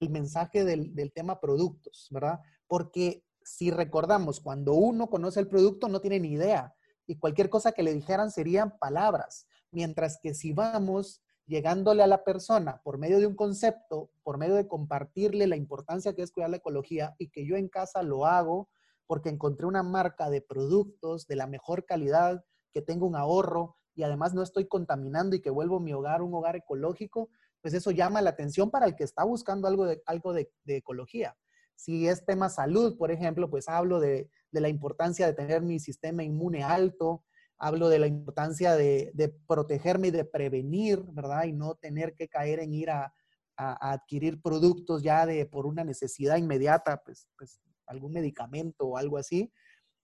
el 0.00 0.10
mensaje 0.10 0.64
del, 0.64 0.94
del 0.94 1.12
tema 1.12 1.40
productos, 1.40 2.08
¿verdad? 2.10 2.40
Porque 2.66 3.24
si 3.42 3.70
recordamos, 3.70 4.40
cuando 4.40 4.74
uno 4.74 5.08
conoce 5.08 5.40
el 5.40 5.48
producto 5.48 5.88
no 5.88 6.00
tiene 6.00 6.18
ni 6.20 6.32
idea 6.32 6.74
y 7.06 7.18
cualquier 7.18 7.48
cosa 7.48 7.72
que 7.72 7.84
le 7.84 7.94
dijeran 7.94 8.30
serían 8.30 8.76
palabras, 8.78 9.46
mientras 9.70 10.18
que 10.20 10.34
si 10.34 10.52
vamos 10.52 11.22
llegándole 11.46 12.02
a 12.02 12.06
la 12.06 12.24
persona 12.24 12.80
por 12.82 12.98
medio 12.98 13.18
de 13.18 13.26
un 13.26 13.36
concepto, 13.36 14.10
por 14.22 14.38
medio 14.38 14.54
de 14.54 14.66
compartirle 14.66 15.46
la 15.46 15.56
importancia 15.56 16.14
que 16.14 16.22
es 16.22 16.32
cuidar 16.32 16.50
la 16.50 16.56
ecología 16.56 17.14
y 17.18 17.28
que 17.28 17.46
yo 17.46 17.56
en 17.56 17.68
casa 17.68 18.02
lo 18.02 18.26
hago 18.26 18.68
porque 19.06 19.28
encontré 19.28 19.66
una 19.66 19.82
marca 19.82 20.30
de 20.30 20.40
productos 20.40 21.26
de 21.26 21.36
la 21.36 21.46
mejor 21.46 21.86
calidad, 21.86 22.44
que 22.72 22.82
tengo 22.82 23.06
un 23.06 23.16
ahorro 23.16 23.76
y 23.94 24.02
además 24.02 24.34
no 24.34 24.42
estoy 24.42 24.66
contaminando 24.66 25.36
y 25.36 25.40
que 25.40 25.50
vuelvo 25.50 25.80
mi 25.80 25.92
hogar 25.92 26.20
un 26.22 26.34
hogar 26.34 26.56
ecológico, 26.56 27.30
pues 27.62 27.72
eso 27.72 27.90
llama 27.90 28.20
la 28.20 28.30
atención 28.30 28.70
para 28.70 28.86
el 28.86 28.96
que 28.96 29.04
está 29.04 29.24
buscando 29.24 29.68
algo 29.68 29.86
de, 29.86 30.02
algo 30.06 30.32
de, 30.32 30.50
ecología. 30.66 31.36
Si 31.76 32.08
es 32.08 32.24
tema 32.24 32.48
salud, 32.48 32.98
por 32.98 33.10
ejemplo, 33.10 33.48
pues 33.48 33.68
hablo 33.68 34.00
de, 34.00 34.28
de 34.50 34.60
la 34.60 34.68
importancia 34.68 35.26
de 35.26 35.32
tener 35.32 35.62
mi 35.62 35.78
sistema 35.78 36.24
inmune 36.24 36.64
alto, 36.64 37.24
hablo 37.58 37.88
de 37.88 37.98
la 37.98 38.06
importancia 38.06 38.74
de, 38.74 39.34
protegerme 39.46 40.08
y 40.08 40.10
de 40.10 40.24
prevenir, 40.24 41.02
¿verdad? 41.08 41.44
Y 41.44 41.52
no 41.52 41.74
tener 41.74 42.14
que 42.14 42.28
caer 42.28 42.60
en 42.60 42.72
ir 42.72 42.90
a, 42.90 43.12
adquirir 43.58 44.42
productos 44.42 45.02
ya 45.02 45.24
de 45.24 45.46
por 45.46 45.64
una 45.64 45.82
necesidad 45.82 46.36
inmediata, 46.36 47.02
pues, 47.02 47.26
pues 47.38 47.58
algún 47.86 48.12
medicamento 48.12 48.84
o 48.86 48.98
algo 48.98 49.16
así, 49.16 49.50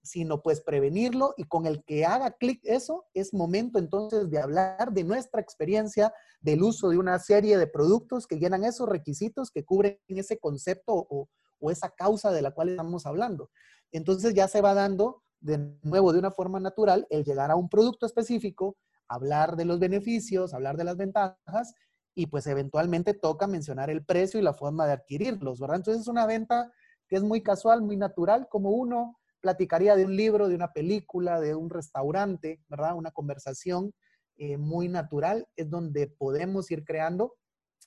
sino 0.02 0.42
pues 0.42 0.62
prevenirlo 0.62 1.34
y 1.36 1.44
con 1.44 1.66
el 1.66 1.84
que 1.84 2.06
haga 2.06 2.30
clic 2.30 2.60
eso, 2.64 3.04
es 3.12 3.34
momento 3.34 3.78
entonces 3.78 4.30
de 4.30 4.38
hablar 4.38 4.92
de 4.92 5.04
nuestra 5.04 5.40
experiencia 5.40 6.14
del 6.40 6.62
uso 6.62 6.88
de 6.88 6.96
una 6.96 7.18
serie 7.18 7.58
de 7.58 7.66
productos 7.66 8.26
que 8.26 8.38
llenan 8.38 8.64
esos 8.64 8.88
requisitos 8.88 9.50
que 9.50 9.64
cubren 9.64 10.00
ese 10.08 10.38
concepto 10.38 10.94
o, 10.94 11.28
o 11.60 11.70
esa 11.70 11.90
causa 11.90 12.32
de 12.32 12.42
la 12.42 12.50
cual 12.52 12.70
estamos 12.70 13.06
hablando. 13.06 13.50
Entonces 13.92 14.34
ya 14.34 14.48
se 14.48 14.60
va 14.60 14.74
dando 14.74 15.22
de 15.42 15.76
nuevo 15.82 16.12
de 16.12 16.18
una 16.18 16.30
forma 16.30 16.60
natural 16.60 17.06
el 17.10 17.24
llegar 17.24 17.50
a 17.50 17.56
un 17.56 17.68
producto 17.68 18.06
específico, 18.06 18.76
hablar 19.08 19.56
de 19.56 19.64
los 19.64 19.78
beneficios, 19.78 20.54
hablar 20.54 20.76
de 20.76 20.84
las 20.84 20.96
ventajas 20.96 21.74
y 22.14 22.26
pues 22.26 22.46
eventualmente 22.46 23.14
toca 23.14 23.46
mencionar 23.46 23.90
el 23.90 24.04
precio 24.04 24.38
y 24.38 24.42
la 24.42 24.54
forma 24.54 24.86
de 24.86 24.92
adquirirlos, 24.92 25.58
¿verdad? 25.60 25.76
Entonces 25.76 26.02
es 26.02 26.08
una 26.08 26.26
venta 26.26 26.72
que 27.08 27.16
es 27.16 27.22
muy 27.22 27.42
casual, 27.42 27.82
muy 27.82 27.96
natural, 27.96 28.48
como 28.48 28.70
uno 28.70 29.18
platicaría 29.40 29.96
de 29.96 30.04
un 30.04 30.16
libro, 30.16 30.48
de 30.48 30.54
una 30.54 30.72
película, 30.72 31.40
de 31.40 31.54
un 31.54 31.68
restaurante, 31.68 32.62
¿verdad? 32.68 32.94
Una 32.94 33.10
conversación 33.10 33.92
eh, 34.36 34.56
muy 34.56 34.88
natural, 34.88 35.48
es 35.56 35.68
donde 35.68 36.06
podemos 36.06 36.70
ir 36.70 36.84
creando 36.84 37.34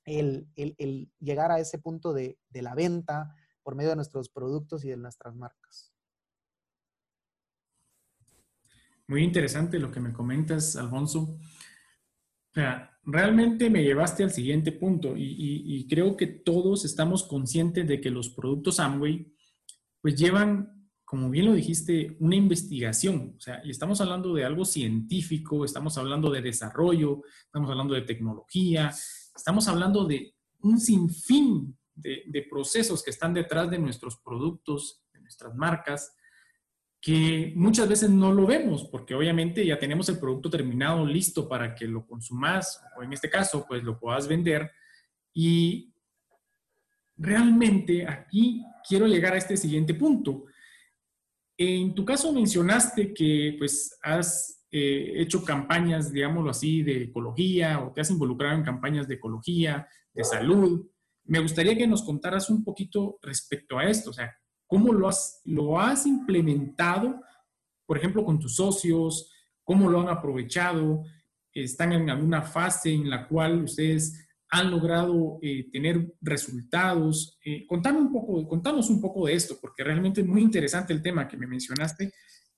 el, 0.04 0.48
llegar 1.20 1.52
a 1.52 1.60
ese 1.60 1.80
punto 1.80 2.14
de, 2.14 2.38
de 2.50 2.62
la 2.62 2.76
venta 2.76 3.36
por 3.64 3.76
medio 3.76 3.92
de 3.92 3.96
nuestros 3.96 4.30
productos 4.30 4.84
y 4.86 4.90
de 4.90 4.98
nuestras 4.98 5.36
marcas. 5.36 5.95
Muy 9.08 9.24
interesante 9.24 9.80
lo 9.80 9.92
que 9.92 10.00
me 10.00 10.14
comentas, 10.14 10.76
Alfonso. 10.76 11.22
O 11.22 12.54
sea, 12.54 12.98
realmente 13.04 13.70
me 13.70 13.84
llevaste 13.84 14.24
al 14.24 14.32
siguiente 14.32 14.72
punto 14.72 15.14
y, 15.16 15.86
creo 15.88 16.18
que 16.18 16.28
todos 16.28 16.86
estamos 16.86 17.24
conscientes 17.24 17.88
de 17.88 18.02
que 18.02 18.10
los 18.10 18.30
productos 18.30 18.80
Amway 18.80 19.32
pues 20.02 20.16
llevan 20.16 20.72
como 21.04 21.30
bien 21.30 21.46
lo 21.46 21.54
dijiste, 21.54 22.18
una 22.20 22.36
investigación. 22.36 23.36
O 23.38 23.40
sea, 23.40 23.62
y 23.64 23.70
estamos 23.70 24.02
hablando 24.02 24.34
de 24.34 24.44
algo 24.44 24.66
científico, 24.66 25.64
estamos 25.64 25.98
hablando 26.00 26.32
de 26.32 26.42
desarrollo, 26.42 27.22
estamos 27.46 27.70
hablando 27.70 27.94
de 27.94 28.02
tecnología, 28.02 28.92
estamos 29.36 29.68
hablando 29.68 30.06
de 30.06 30.34
un 30.62 30.80
sinfín 30.80 31.78
de 31.94 32.48
procesos 32.50 33.04
que 33.04 33.12
están 33.12 33.36
detrás 33.36 33.70
de 33.70 33.78
nuestros 33.78 34.18
productos, 34.18 35.04
de 35.14 35.22
nuestras 35.22 35.56
marcas, 35.56 36.16
que 37.06 37.54
muchas 37.56 37.88
veces 37.88 38.10
no 38.10 38.34
lo 38.34 38.48
vemos, 38.48 38.86
porque 38.86 39.14
obviamente 39.14 39.64
ya 39.64 39.78
tenemos 39.78 40.10
el 40.10 40.18
producto 40.18 40.50
terminado, 40.50 41.06
listo 41.06 41.48
para 41.48 41.76
que 41.76 41.86
lo 41.86 42.04
consumas, 42.04 42.82
o 42.98 43.04
en 43.04 43.14
este 43.14 43.30
caso, 43.30 43.64
pues 43.68 43.84
lo 43.84 44.00
puedas 44.00 44.28
vender. 44.28 44.72
Y 45.32 45.94
realmente 47.16 48.08
aquí 48.08 48.64
quiero 48.90 49.06
llegar 49.06 49.34
a 49.34 49.38
este 49.38 49.56
siguiente 49.56 49.94
punto. 49.94 50.46
En 51.56 51.94
tu 51.94 52.04
caso 52.04 52.34
mencionaste 52.34 53.14
que 53.14 53.54
pues 53.60 54.00
has 54.02 54.66
eh, 54.72 55.14
hecho 55.18 55.44
campañas, 55.44 56.12
digámoslo 56.12 56.50
así, 56.50 56.82
de 56.82 57.04
ecología 57.04 57.82
o 57.82 57.94
te 57.94 58.02
has 58.02 58.10
involucrado 58.10 58.56
en 58.56 58.64
campañas 58.64 59.08
de 59.08 59.14
ecología, 59.14 59.88
de 60.12 60.24
salud. 60.24 60.90
Me 61.26 61.38
gustaría 61.38 61.78
que 61.78 61.86
nos 61.86 62.02
contaras 62.02 62.50
un 62.50 62.64
poquito 62.64 63.20
respecto 63.22 63.78
a 63.78 63.86
esto, 63.88 64.10
o 64.10 64.14
sea, 64.14 64.36
cómo 64.68 64.94
lo 64.94 65.08
has, 65.08 65.42
lo 65.46 65.80
has 65.80 66.06
implementado, 66.06 67.22
por 67.86 67.98
ejemplo, 67.98 68.24
con 68.24 68.40
tus 68.40 68.56
socios, 68.56 69.32
cómo 69.64 69.90
lo 69.90 70.02
han 70.02 70.10
aprovechado, 70.10 71.04
están 71.54 71.94
en 71.94 72.10
alguna 72.10 72.42
fase 72.42 72.94
en 72.94 73.10
la 73.10 73.28
cual 73.28 73.64
ustedes 73.64 74.26
han 74.50 74.72
logrado 74.72 75.40
eh, 75.42 75.70
tener 75.72 76.14
resultados. 76.22 77.38
Eh, 77.44 77.66
un 77.70 78.12
poco, 78.12 78.48
contanos 78.48 78.90
un 78.90 79.02
poco 79.02 79.26
de 79.26 79.34
esto, 79.34 79.58
porque 79.60 79.84
realmente 79.84 80.22
es 80.22 80.28
muy 80.28 80.42
interesante 80.42 80.94
el 80.94 81.02
tema 81.02 81.28
que 81.28 81.38
me 81.38 81.48
mencionaste. 81.48 82.14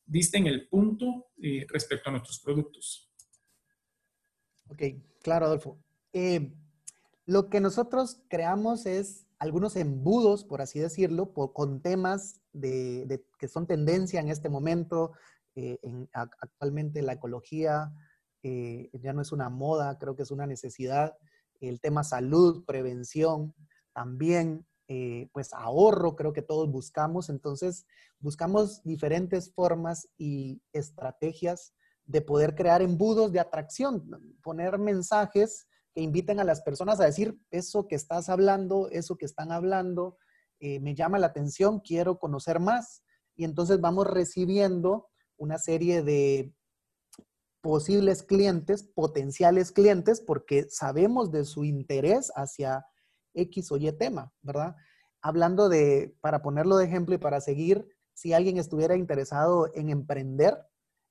Diste 0.05 0.37
en 0.37 0.47
el 0.47 0.67
punto 0.67 1.27
eh, 1.41 1.65
respecto 1.69 2.09
a 2.09 2.11
nuestros 2.11 2.39
productos. 2.39 3.11
Ok, 4.69 4.83
claro, 5.21 5.45
Adolfo. 5.45 5.79
Lo 7.25 7.49
que 7.49 7.59
nosotros 7.59 8.21
creamos 8.29 8.85
es 8.85 9.26
algunos 9.39 9.75
embudos, 9.75 10.43
por 10.43 10.61
así 10.61 10.79
decirlo, 10.79 11.33
con 11.33 11.81
temas 11.81 12.41
de, 12.53 13.23
que 13.37 13.47
son 13.47 13.67
tendencia 13.67 14.19
en 14.19 14.29
este 14.29 14.49
momento. 14.49 15.13
En, 15.55 16.07
actualmente 16.13 17.01
la 17.01 17.13
ecología 17.13 17.91
ya 18.43 19.13
no 19.13 19.21
es 19.21 19.31
una 19.31 19.49
moda, 19.49 19.97
creo 19.97 20.15
que 20.15 20.23
es 20.23 20.31
una 20.31 20.45
necesidad 20.47 21.17
el 21.61 21.79
tema 21.81 22.03
salud, 22.03 22.63
prevención, 22.65 23.53
también 23.93 24.65
eh, 24.87 25.29
pues 25.33 25.53
ahorro, 25.53 26.15
creo 26.15 26.33
que 26.33 26.41
todos 26.41 26.69
buscamos. 26.69 27.29
Entonces, 27.29 27.85
buscamos 28.19 28.83
diferentes 28.83 29.53
formas 29.53 30.07
y 30.17 30.61
estrategias 30.73 31.73
de 32.05 32.21
poder 32.21 32.55
crear 32.55 32.81
embudos 32.81 33.31
de 33.31 33.39
atracción, 33.39 34.09
poner 34.41 34.77
mensajes 34.77 35.67
que 35.97 36.03
inviten 36.03 36.39
a 36.39 36.43
las 36.43 36.61
personas 36.61 36.99
a 36.99 37.05
decir, 37.05 37.41
eso 37.49 37.87
que 37.87 37.95
estás 37.95 38.29
hablando, 38.29 38.87
eso 38.91 39.17
que 39.17 39.25
están 39.25 39.51
hablando, 39.51 40.19
eh, 40.59 40.79
me 40.79 40.93
llama 40.93 41.17
la 41.17 41.25
atención, 41.25 41.79
quiero 41.79 42.19
conocer 42.19 42.59
más. 42.59 43.03
Y 43.35 43.45
entonces 43.45 43.81
vamos 43.81 44.05
recibiendo 44.05 45.07
una 45.37 45.57
serie 45.57 46.03
de 46.03 46.53
posibles 47.61 48.21
clientes, 48.21 48.83
potenciales 48.83 49.71
clientes, 49.71 50.21
porque 50.21 50.67
sabemos 50.69 51.31
de 51.31 51.45
su 51.45 51.65
interés 51.65 52.31
hacia 52.35 52.85
X 53.33 53.71
o 53.71 53.77
Y 53.77 53.91
tema, 53.93 54.31
¿verdad? 54.43 54.75
Hablando 55.23 55.67
de, 55.67 56.15
para 56.21 56.43
ponerlo 56.43 56.77
de 56.77 56.85
ejemplo 56.85 57.15
y 57.15 57.17
para 57.17 57.41
seguir, 57.41 57.87
si 58.13 58.33
alguien 58.33 58.57
estuviera 58.57 58.95
interesado 58.95 59.71
en 59.73 59.89
emprender, 59.89 60.59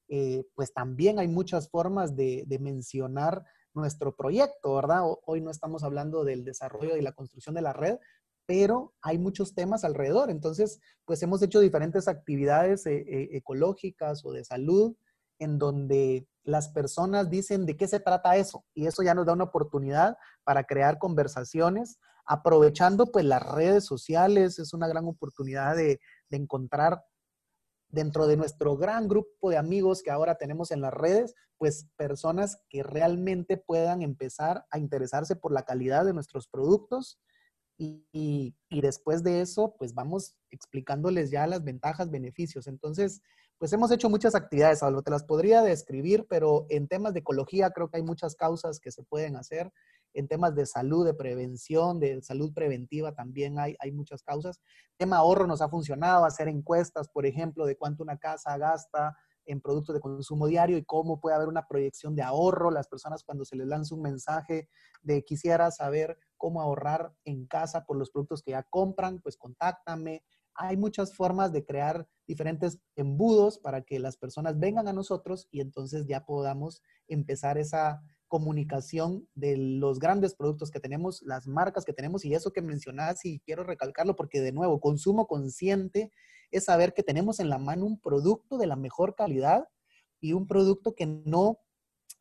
eh, 0.06 0.44
pues 0.54 0.72
también 0.72 1.18
hay 1.18 1.26
muchas 1.26 1.68
formas 1.68 2.14
de, 2.14 2.44
de, 2.46 2.60
mencionar 2.60 3.44
nuestro 3.76 4.16
proyecto, 4.16 4.74
¿verdad? 4.74 5.02
Hoy 5.24 5.40
no 5.40 5.50
estamos 5.50 5.84
hablando 5.84 6.24
del 6.24 6.44
desarrollo 6.44 6.96
y 6.96 7.02
la 7.02 7.12
construcción 7.12 7.54
de 7.54 7.62
la 7.62 7.72
red, 7.72 7.98
pero 8.46 8.94
hay 9.02 9.18
muchos 9.18 9.54
temas 9.54 9.84
alrededor. 9.84 10.30
Entonces, 10.30 10.80
pues 11.04 11.22
hemos 11.22 11.42
hecho 11.42 11.60
diferentes 11.60 12.08
actividades 12.08 12.86
eh, 12.86 13.04
eh, 13.06 13.28
ecológicas 13.32 14.24
o 14.24 14.32
de 14.32 14.44
salud 14.44 14.96
en 15.38 15.58
donde 15.58 16.26
las 16.42 16.68
personas 16.68 17.28
dicen 17.28 17.66
de 17.66 17.76
qué 17.76 17.86
se 17.86 18.00
trata 18.00 18.36
eso 18.36 18.64
y 18.72 18.86
eso 18.86 19.02
ya 19.02 19.14
nos 19.14 19.26
da 19.26 19.34
una 19.34 19.44
oportunidad 19.44 20.16
para 20.44 20.64
crear 20.64 20.98
conversaciones 20.98 21.98
aprovechando 22.26 23.06
pues 23.06 23.24
las 23.24 23.42
redes 23.42 23.84
sociales 23.86 24.58
es 24.58 24.74
una 24.74 24.88
gran 24.88 25.06
oportunidad 25.06 25.76
de, 25.76 26.00
encontrar 26.30 27.02
dentro 27.96 28.26
de 28.26 28.36
nuestro 28.36 28.76
gran 28.76 29.08
grupo 29.08 29.48
de 29.48 29.56
amigos 29.56 30.02
que 30.02 30.10
ahora 30.10 30.34
tenemos 30.36 30.70
en 30.70 30.82
las 30.82 30.92
redes, 30.92 31.34
pues 31.56 31.88
personas 31.96 32.60
que 32.68 32.82
realmente 32.82 33.56
puedan 33.56 34.02
empezar 34.02 34.66
a 34.70 34.78
interesarse 34.78 35.34
por 35.34 35.50
la 35.50 35.64
calidad 35.64 36.04
de 36.04 36.12
nuestros 36.12 36.46
productos 36.46 37.18
y, 37.78 38.54
después 38.70 39.22
de 39.22 39.40
eso, 39.40 39.74
pues 39.78 39.94
vamos 39.94 40.36
explicándoles 40.50 41.30
ya 41.30 41.46
las 41.46 41.64
ventajas, 41.64 42.10
beneficios. 42.10 42.66
Entonces, 42.66 43.22
pues 43.58 43.72
hemos 43.72 43.90
hecho 43.90 44.10
muchas 44.10 44.34
actividades, 44.34 44.82
algo 44.82 45.02
te 45.02 45.10
las 45.10 45.24
podría 45.24 45.62
describir, 45.62 46.26
pero 46.28 46.66
en 46.68 46.88
temas 46.88 47.14
de 47.14 47.20
ecología 47.20 47.70
creo 47.70 47.88
que 47.88 47.96
hay 47.96 48.02
muchas 48.02 48.34
causas 48.34 48.78
que 48.78 48.90
se 48.90 49.02
pueden 49.02 49.36
hacer. 49.36 49.72
En 50.16 50.28
temas 50.28 50.54
de 50.54 50.64
salud, 50.64 51.04
de 51.04 51.14
prevención, 51.14 52.00
de 52.00 52.22
salud 52.22 52.52
preventiva 52.54 53.14
también 53.14 53.58
hay, 53.58 53.76
hay 53.78 53.92
muchas 53.92 54.22
causas. 54.22 54.60
Tema 54.96 55.18
ahorro 55.18 55.46
nos 55.46 55.60
ha 55.60 55.68
funcionado, 55.68 56.24
hacer 56.24 56.48
encuestas, 56.48 57.08
por 57.08 57.26
ejemplo, 57.26 57.66
de 57.66 57.76
cuánto 57.76 58.02
una 58.02 58.18
casa 58.18 58.56
gasta 58.56 59.14
en 59.44 59.60
productos 59.60 59.94
de 59.94 60.00
consumo 60.00 60.46
diario 60.46 60.78
y 60.78 60.84
cómo 60.84 61.20
puede 61.20 61.36
haber 61.36 61.48
una 61.48 61.68
proyección 61.68 62.16
de 62.16 62.22
ahorro. 62.22 62.70
Las 62.70 62.88
personas 62.88 63.22
cuando 63.22 63.44
se 63.44 63.56
les 63.56 63.66
lanza 63.66 63.94
un 63.94 64.02
mensaje 64.02 64.68
de 65.02 65.22
quisiera 65.22 65.70
saber 65.70 66.18
cómo 66.38 66.62
ahorrar 66.62 67.14
en 67.24 67.46
casa 67.46 67.84
por 67.84 67.98
los 67.98 68.10
productos 68.10 68.42
que 68.42 68.52
ya 68.52 68.62
compran, 68.62 69.20
pues 69.20 69.36
contáctame 69.36 70.24
hay 70.56 70.76
muchas 70.76 71.14
formas 71.14 71.52
de 71.52 71.64
crear 71.64 72.08
diferentes 72.26 72.80
embudos 72.96 73.58
para 73.58 73.82
que 73.82 73.98
las 73.98 74.16
personas 74.16 74.58
vengan 74.58 74.88
a 74.88 74.92
nosotros 74.92 75.48
y 75.50 75.60
entonces 75.60 76.06
ya 76.06 76.24
podamos 76.24 76.82
empezar 77.08 77.58
esa 77.58 78.02
comunicación 78.28 79.28
de 79.34 79.56
los 79.56 79.98
grandes 79.98 80.34
productos 80.34 80.70
que 80.70 80.80
tenemos, 80.80 81.22
las 81.22 81.46
marcas 81.46 81.84
que 81.84 81.92
tenemos 81.92 82.24
y 82.24 82.34
eso 82.34 82.52
que 82.52 82.62
mencionabas 82.62 83.24
y 83.24 83.40
quiero 83.40 83.64
recalcarlo 83.64 84.16
porque 84.16 84.40
de 84.40 84.52
nuevo, 84.52 84.80
consumo 84.80 85.26
consciente 85.26 86.10
es 86.50 86.64
saber 86.64 86.92
que 86.92 87.02
tenemos 87.02 87.40
en 87.40 87.48
la 87.48 87.58
mano 87.58 87.86
un 87.86 88.00
producto 88.00 88.58
de 88.58 88.66
la 88.66 88.76
mejor 88.76 89.14
calidad 89.14 89.68
y 90.20 90.32
un 90.32 90.46
producto 90.46 90.94
que 90.94 91.06
no 91.06 91.58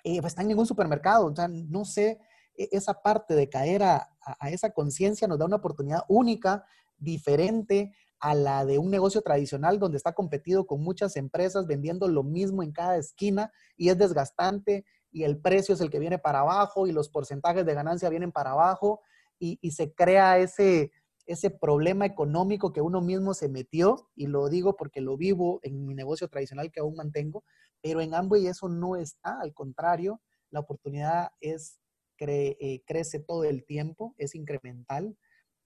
eh, 0.03 0.19
está 0.23 0.41
en 0.41 0.49
ningún 0.49 0.67
supermercado. 0.67 1.25
O 1.25 1.35
sea, 1.35 1.47
no 1.47 1.85
sé, 1.85 2.19
e, 2.55 2.69
esa 2.71 3.01
parte 3.01 3.35
de 3.35 3.49
caer 3.49 3.83
a, 3.83 4.09
a 4.39 4.49
esa 4.49 4.71
conciencia 4.71 5.27
nos 5.27 5.39
da 5.39 5.45
una 5.45 5.57
oportunidad 5.57 6.03
única 6.07 6.65
diferente 6.97 7.95
a 8.19 8.33
la 8.33 8.65
de 8.65 8.77
un 8.77 8.89
negocio 8.89 9.21
tradicional 9.21 9.79
donde 9.79 9.97
está 9.97 10.13
competido 10.13 10.65
con 10.65 10.81
muchas 10.81 11.15
empresas 11.17 11.67
vendiendo 11.67 12.07
lo 12.07 12.23
mismo 12.23 12.63
en 12.63 12.71
cada 12.71 12.97
esquina 12.97 13.51
y 13.75 13.89
es 13.89 13.97
desgastante 13.97 14.85
y 15.15 15.23
el 15.23 15.37
precio 15.37 15.73
es 15.73 15.79
el 15.79 15.89
que 15.89 15.99
viene 15.99 16.19
para 16.19 16.41
abajo 16.41 16.87
y 16.87 16.91
los 16.91 17.07
porcentajes 17.07 17.65
de 17.65 17.73
ganancia 17.73 18.09
vienen 18.09 18.33
para 18.33 18.51
abajo 18.51 18.99
y, 19.39 19.71
se 19.71 19.93
crea 19.93 20.39
ese, 20.39 20.91
ese 21.25 21.49
problema 21.49 22.05
económico 22.05 22.73
que 22.73 22.81
uno 22.81 22.99
mismo 22.99 23.33
se 23.33 23.47
metió, 23.47 24.09
y 24.13 24.27
lo 24.27 24.49
digo 24.49 24.75
porque 24.75 24.99
lo 24.99 25.15
vivo 25.15 25.61
en 25.63 25.85
mi 25.85 25.95
negocio 25.95 26.27
tradicional 26.27 26.69
que 26.69 26.81
aún 26.81 26.97
mantengo, 26.97 27.45
pero 27.81 28.01
en 28.01 28.13
Amway 28.13 28.47
eso 28.47 28.67
no 28.67 28.97
está, 28.97 29.39
al 29.39 29.53
contrario, 29.53 30.21
la 30.51 30.59
oportunidad 30.59 31.29
es, 31.39 31.79
eh, 32.19 32.83
crece 32.85 33.21
todo 33.21 33.45
el 33.45 33.63
tiempo, 33.63 34.15
es 34.17 34.35
incremental 34.35 35.17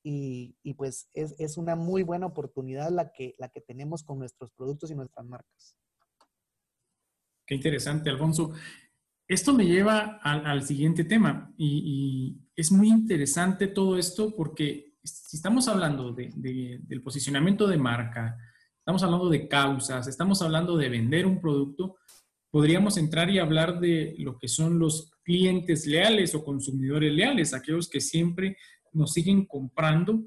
y, 0.03 0.53
pues 0.77 1.09
es, 1.13 1.57
una 1.57 1.75
muy 1.75 2.03
buena 2.03 2.27
oportunidad 2.27 2.91
la 2.91 3.11
que, 3.11 3.33
la 3.39 3.49
que 3.49 3.61
tenemos 3.61 4.03
con 4.03 4.19
nuestros 4.19 4.51
productos 4.51 4.91
y 4.91 4.95
nuestras 4.95 5.25
marcas. 5.25 5.75
Qué 7.47 7.55
interesante, 7.55 8.11
Alfonso. 8.11 8.53
Esto 9.29 9.53
me 9.53 9.67
lleva 9.67 10.19
al, 10.24 10.63
siguiente 10.63 11.03
tema 11.03 11.53
y, 11.55 12.36
es 12.55 12.71
muy 12.71 12.89
interesante 12.89 13.67
todo 13.67 13.98
esto 13.98 14.36
porque 14.36 14.95
si 15.03 15.38
estamos 15.38 15.67
hablando 15.67 16.12
del 16.13 17.01
posicionamiento 17.03 17.67
de 17.67 17.77
marca, 17.77 18.36
estamos 18.79 19.03
hablando 19.03 19.29
de 19.29 19.48
causas, 19.48 20.07
estamos 20.07 20.41
hablando 20.41 20.75
de 20.75 20.89
vender 20.89 21.27
un 21.27 21.39
producto, 21.39 21.98
podríamos 22.50 22.98
entrar 22.98 23.29
y 23.29 23.38
hablar 23.38 23.79
de 23.79 24.15
lo 24.17 24.39
que 24.39 24.48
son 24.48 24.79
los 24.79 25.12
clientes 25.24 25.86
leales 25.86 26.33
o 26.33 26.43
consumidores 26.43 27.13
leales, 27.13 27.53
aquellos 27.53 27.88
que 27.88 28.01
siempre 28.01 28.57
nos 28.93 29.13
siguen 29.13 29.45
comprando 29.45 30.25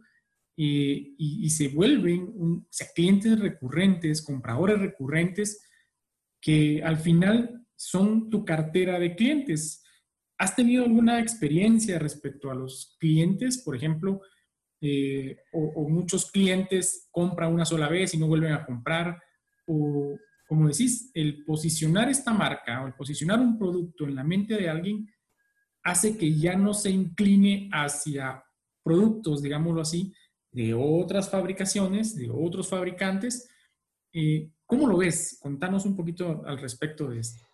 eh, 0.56 1.12
y, 1.18 1.50
se 1.50 1.68
vuelven 1.68 2.66
clientes 2.94 3.40
recurrentes, 3.40 4.22
compradores 4.22 4.78
recurrentes, 4.78 5.60
que 6.40 6.82
al 6.84 6.98
final 6.98 7.61
son 7.82 8.30
tu 8.30 8.44
cartera 8.44 8.98
de 9.00 9.16
clientes. 9.16 9.82
¿Has 10.38 10.54
tenido 10.54 10.84
alguna 10.84 11.20
experiencia 11.20 11.98
respecto 11.98 12.50
a 12.50 12.54
los 12.54 12.96
clientes? 13.00 13.58
Por 13.58 13.74
ejemplo, 13.74 14.20
eh, 14.80 15.36
o, 15.52 15.88
muchos 15.88 16.30
clientes 16.30 17.08
compran 17.10 17.52
una 17.52 17.64
sola 17.64 17.88
vez 17.88 18.14
y 18.14 18.18
no 18.18 18.28
vuelven 18.28 18.52
a 18.52 18.64
comprar, 18.64 19.20
o 19.66 20.16
como 20.46 20.68
decís, 20.68 21.10
el 21.14 21.44
posicionar 21.44 22.08
esta 22.08 22.32
marca 22.32 22.82
o 22.82 22.86
el 22.86 22.94
posicionar 22.94 23.40
un 23.40 23.58
producto 23.58 24.04
en 24.04 24.14
la 24.14 24.22
mente 24.22 24.54
de 24.54 24.68
alguien 24.68 25.08
hace 25.82 26.16
que 26.16 26.32
ya 26.38 26.54
no 26.56 26.74
se 26.74 26.90
incline 26.90 27.68
hacia 27.72 28.44
productos, 28.84 29.42
digámoslo 29.42 29.80
así, 29.80 30.12
de 30.52 30.72
otras 30.74 31.30
fabricaciones, 31.30 32.14
de 32.14 32.30
otros 32.30 32.68
fabricantes. 32.68 33.48
Eh, 34.12 34.52
¿Cómo 34.66 34.86
lo 34.86 34.98
ves? 34.98 35.38
Contanos 35.40 35.84
un 35.84 35.96
poquito 35.96 36.44
al 36.46 36.58
respecto 36.58 37.08
de 37.08 37.18
esto. 37.18 37.44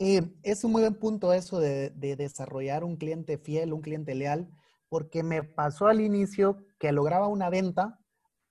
Eh, 0.00 0.32
es 0.44 0.62
un 0.62 0.70
muy 0.72 0.82
buen 0.82 0.94
punto 0.94 1.32
eso 1.32 1.58
de, 1.58 1.90
desarrollar 1.90 2.84
un 2.84 2.96
cliente 2.96 3.36
fiel, 3.36 3.72
un 3.72 3.80
cliente 3.80 4.14
leal, 4.14 4.48
porque 4.88 5.24
me 5.24 5.42
pasó 5.42 5.88
al 5.88 6.00
inicio 6.00 6.58
que 6.78 6.92
lograba 6.92 7.26
una 7.26 7.50
venta 7.50 7.98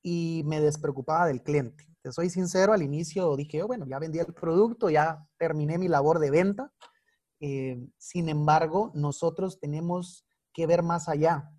y 0.04 0.44
me 0.46 0.60
despreocupaba 0.60 1.26
del 1.26 1.44
cliente. 1.44 1.86
Te 2.02 2.12
soy 2.12 2.30
sincero, 2.30 2.74
al 2.74 2.84
inicio 2.84 3.36
dije, 3.38 3.64
oh, 3.64 3.68
bueno, 3.68 3.86
ya 3.88 3.98
vendí 3.98 4.20
el 4.20 4.34
producto, 4.34 4.90
ya 4.90 5.26
terminé 5.38 5.78
mi 5.78 5.88
labor 5.88 6.20
de 6.20 6.32
venta. 6.32 6.74
Eh, 7.40 7.78
sin 7.98 8.28
embargo, 8.28 8.92
nosotros 8.94 9.60
tenemos 9.60 10.26
que 10.54 10.68
ver 10.68 10.84
más 10.84 11.08
allá. 11.08 11.50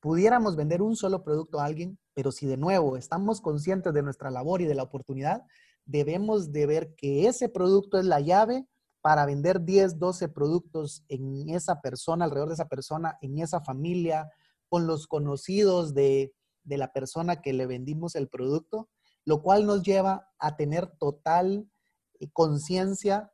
Pudiéramos 0.00 0.56
vender 0.56 0.80
un 0.80 0.96
solo 0.96 1.22
producto 1.22 1.60
a 1.60 1.66
alguien, 1.66 1.98
pero 2.14 2.32
si 2.32 2.46
de 2.46 2.56
nuevo 2.56 2.96
estamos 2.96 3.40
conscientes 3.42 3.92
de 3.92 4.02
nuestra 4.02 4.30
labor 4.30 4.62
y 4.62 4.66
de 4.66 4.74
la 4.74 4.84
oportunidad, 4.84 5.42
debemos 5.84 6.50
de 6.50 6.66
ver 6.66 6.94
que 6.96 7.28
ese 7.28 7.48
producto 7.50 7.98
es 7.98 8.06
la 8.06 8.20
llave 8.20 8.66
para 9.04 9.26
vender 9.26 9.66
10, 9.66 9.98
12 9.98 10.30
productos 10.30 11.04
en 11.08 11.50
esa 11.50 11.82
persona, 11.82 12.24
alrededor 12.24 12.48
de 12.48 12.54
esa 12.54 12.70
persona, 12.70 13.18
en 13.20 13.38
esa 13.38 13.60
familia, 13.60 14.30
con 14.70 14.86
los 14.86 15.06
conocidos 15.06 15.92
de, 15.92 16.34
de 16.62 16.78
la 16.78 16.90
persona 16.90 17.42
que 17.42 17.52
le 17.52 17.66
vendimos 17.66 18.16
el 18.16 18.30
producto, 18.30 18.88
lo 19.26 19.42
cual 19.42 19.66
nos 19.66 19.82
lleva 19.82 20.30
a 20.38 20.56
tener 20.56 20.86
total 20.86 21.70
eh, 22.18 22.30
conciencia 22.32 23.30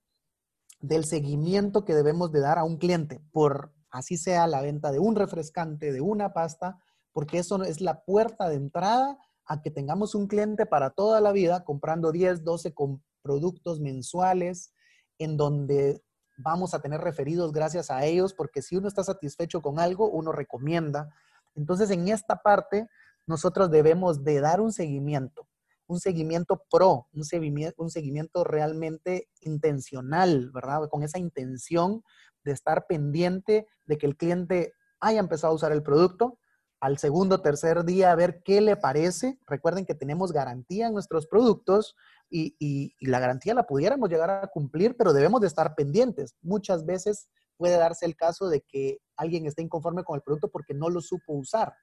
del 0.81 1.05
seguimiento 1.05 1.85
que 1.85 1.95
debemos 1.95 2.33
de 2.33 2.41
dar 2.41 2.59
a 2.59 2.65
un 2.65 2.77
cliente 2.77 3.21
por 3.31 3.73
así 3.93 4.17
sea 4.17 4.49
la 4.49 4.63
venta 4.63 4.91
de 4.91 4.99
un 4.99 5.15
refrescante, 5.15 5.93
de 5.93 6.01
una 6.01 6.33
pasta, 6.33 6.81
porque 7.13 7.39
eso 7.39 7.63
es 7.63 7.81
la 7.81 8.03
puerta 8.03 8.49
de 8.49 8.57
entrada 8.57 9.19
a 9.45 9.63
que 9.63 9.71
tengamos 9.71 10.17
un 10.17 10.27
cliente 10.27 10.67
para 10.67 10.91
toda 10.91 11.21
la 11.21 11.31
vida 11.31 11.63
comprando 11.63 12.11
10, 12.11 12.43
12 12.43 12.75
con 12.75 13.05
productos 13.23 13.79
mensuales 13.79 14.73
en 15.21 15.37
donde 15.37 16.03
vamos 16.39 16.75
a 16.75 16.81
tener 16.81 17.01
referidos 17.01 17.53
gracias 17.53 17.91
a 17.91 18.05
ellos, 18.05 18.35
porque 18.35 18.63
si 18.63 18.77
uno 18.77 18.89
está 18.89 19.05
satisfecho 19.05 19.61
con 19.61 19.79
algo, 19.79 20.11
uno 20.11 20.33
recomienda. 20.33 21.15
Entonces, 21.55 21.91
en 21.91 22.09
esta 22.09 22.37
parte, 22.37 22.89
nosotros 23.27 23.71
debemos 23.71 24.25
de 24.25 24.41
dar 24.41 24.61
un 24.61 24.73
seguimiento, 24.73 25.47
un 25.87 26.01
seguimiento 26.01 26.63
pro, 26.71 27.07
un 27.13 27.25
seguimiento, 27.25 27.83
un 27.83 27.91
seguimiento 27.91 28.45
realmente 28.45 29.29
intencional, 29.43 30.51
¿verdad? 30.53 30.89
Con 30.89 31.03
esa 31.03 31.19
intención 31.19 32.03
de 32.45 32.53
estar 32.53 32.87
pendiente 32.87 33.67
de 33.85 33.99
que 33.99 34.07
el 34.07 34.17
cliente 34.17 34.73
haya 35.01 35.21
empezado 35.21 35.53
a 35.53 35.57
usar 35.57 35.73
el 35.73 35.83
producto, 35.83 36.39
al 36.81 36.97
segundo, 36.99 37.43
tercer 37.43 37.85
día 37.85 38.11
a 38.11 38.17
ver 38.17 38.43
qué 38.43 38.61
le 38.63 38.77
parece. 38.77 39.39
Recuerden 39.47 39.85
que 39.85 39.95
tenemos 39.95 40.33
garantía 40.33 40.87
en 40.87 40.95
nuestros 40.95 41.27
productos 41.27 41.95
y, 42.31 42.95
la 43.01 43.21
garantía 43.21 43.55
la 43.55 43.67
pudiéramos 43.67 44.09
llegar 44.09 44.31
a 44.31 44.47
cumplir, 44.47 44.97
pero 44.97 45.13
debemos 45.13 45.43
de 45.43 45.47
estar 45.47 45.75
pendientes. 45.75 46.37
Muchas 46.41 46.87
veces 46.87 47.29
puede 47.59 47.77
darse 47.77 48.07
el 48.07 48.17
caso 48.17 48.49
de 48.49 48.63
que 48.63 48.99
alguien 49.17 49.47
esté 49.47 49.63
inconforme 49.63 50.05
con 50.05 50.17
el 50.17 50.23
producto 50.23 50.51
porque 50.51 50.73
no 50.73 50.89
lo 50.89 51.03
supo 51.03 51.35
usar. 51.35 51.75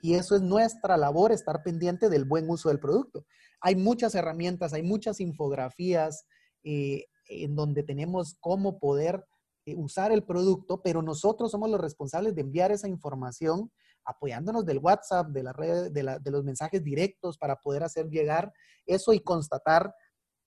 Y 0.00 0.14
eso 0.14 0.34
es 0.34 0.42
nuestra 0.42 0.96
labor, 0.96 1.32
estar 1.32 1.62
pendiente 1.62 2.08
del 2.08 2.24
buen 2.24 2.48
uso 2.48 2.70
del 2.70 2.80
producto. 2.80 3.26
Hay 3.60 3.76
muchas 3.76 4.14
herramientas, 4.14 4.72
hay 4.72 4.82
muchas 4.82 5.20
infografías 5.20 6.24
eh, 6.62 7.06
en 7.28 7.54
donde 7.54 7.82
tenemos 7.82 8.36
cómo 8.40 8.78
poder 8.78 9.26
eh, 9.66 9.74
usar 9.76 10.12
el 10.12 10.24
producto, 10.24 10.80
pero 10.80 11.02
nosotros 11.02 11.50
somos 11.50 11.68
los 11.68 11.80
responsables 11.80 12.34
de 12.34 12.40
enviar 12.40 12.72
esa 12.72 12.88
información 12.88 13.70
apoyándonos 14.08 14.64
del 14.64 14.78
WhatsApp, 14.78 15.28
de, 15.28 15.42
la 15.42 15.52
red, 15.52 15.92
de, 15.92 16.30
los 16.30 16.42
mensajes 16.42 16.82
directos 16.82 17.36
para 17.36 17.56
poder 17.56 17.84
hacer 17.84 18.08
llegar 18.08 18.52
eso 18.86 19.12
y 19.12 19.20
constatar 19.20 19.94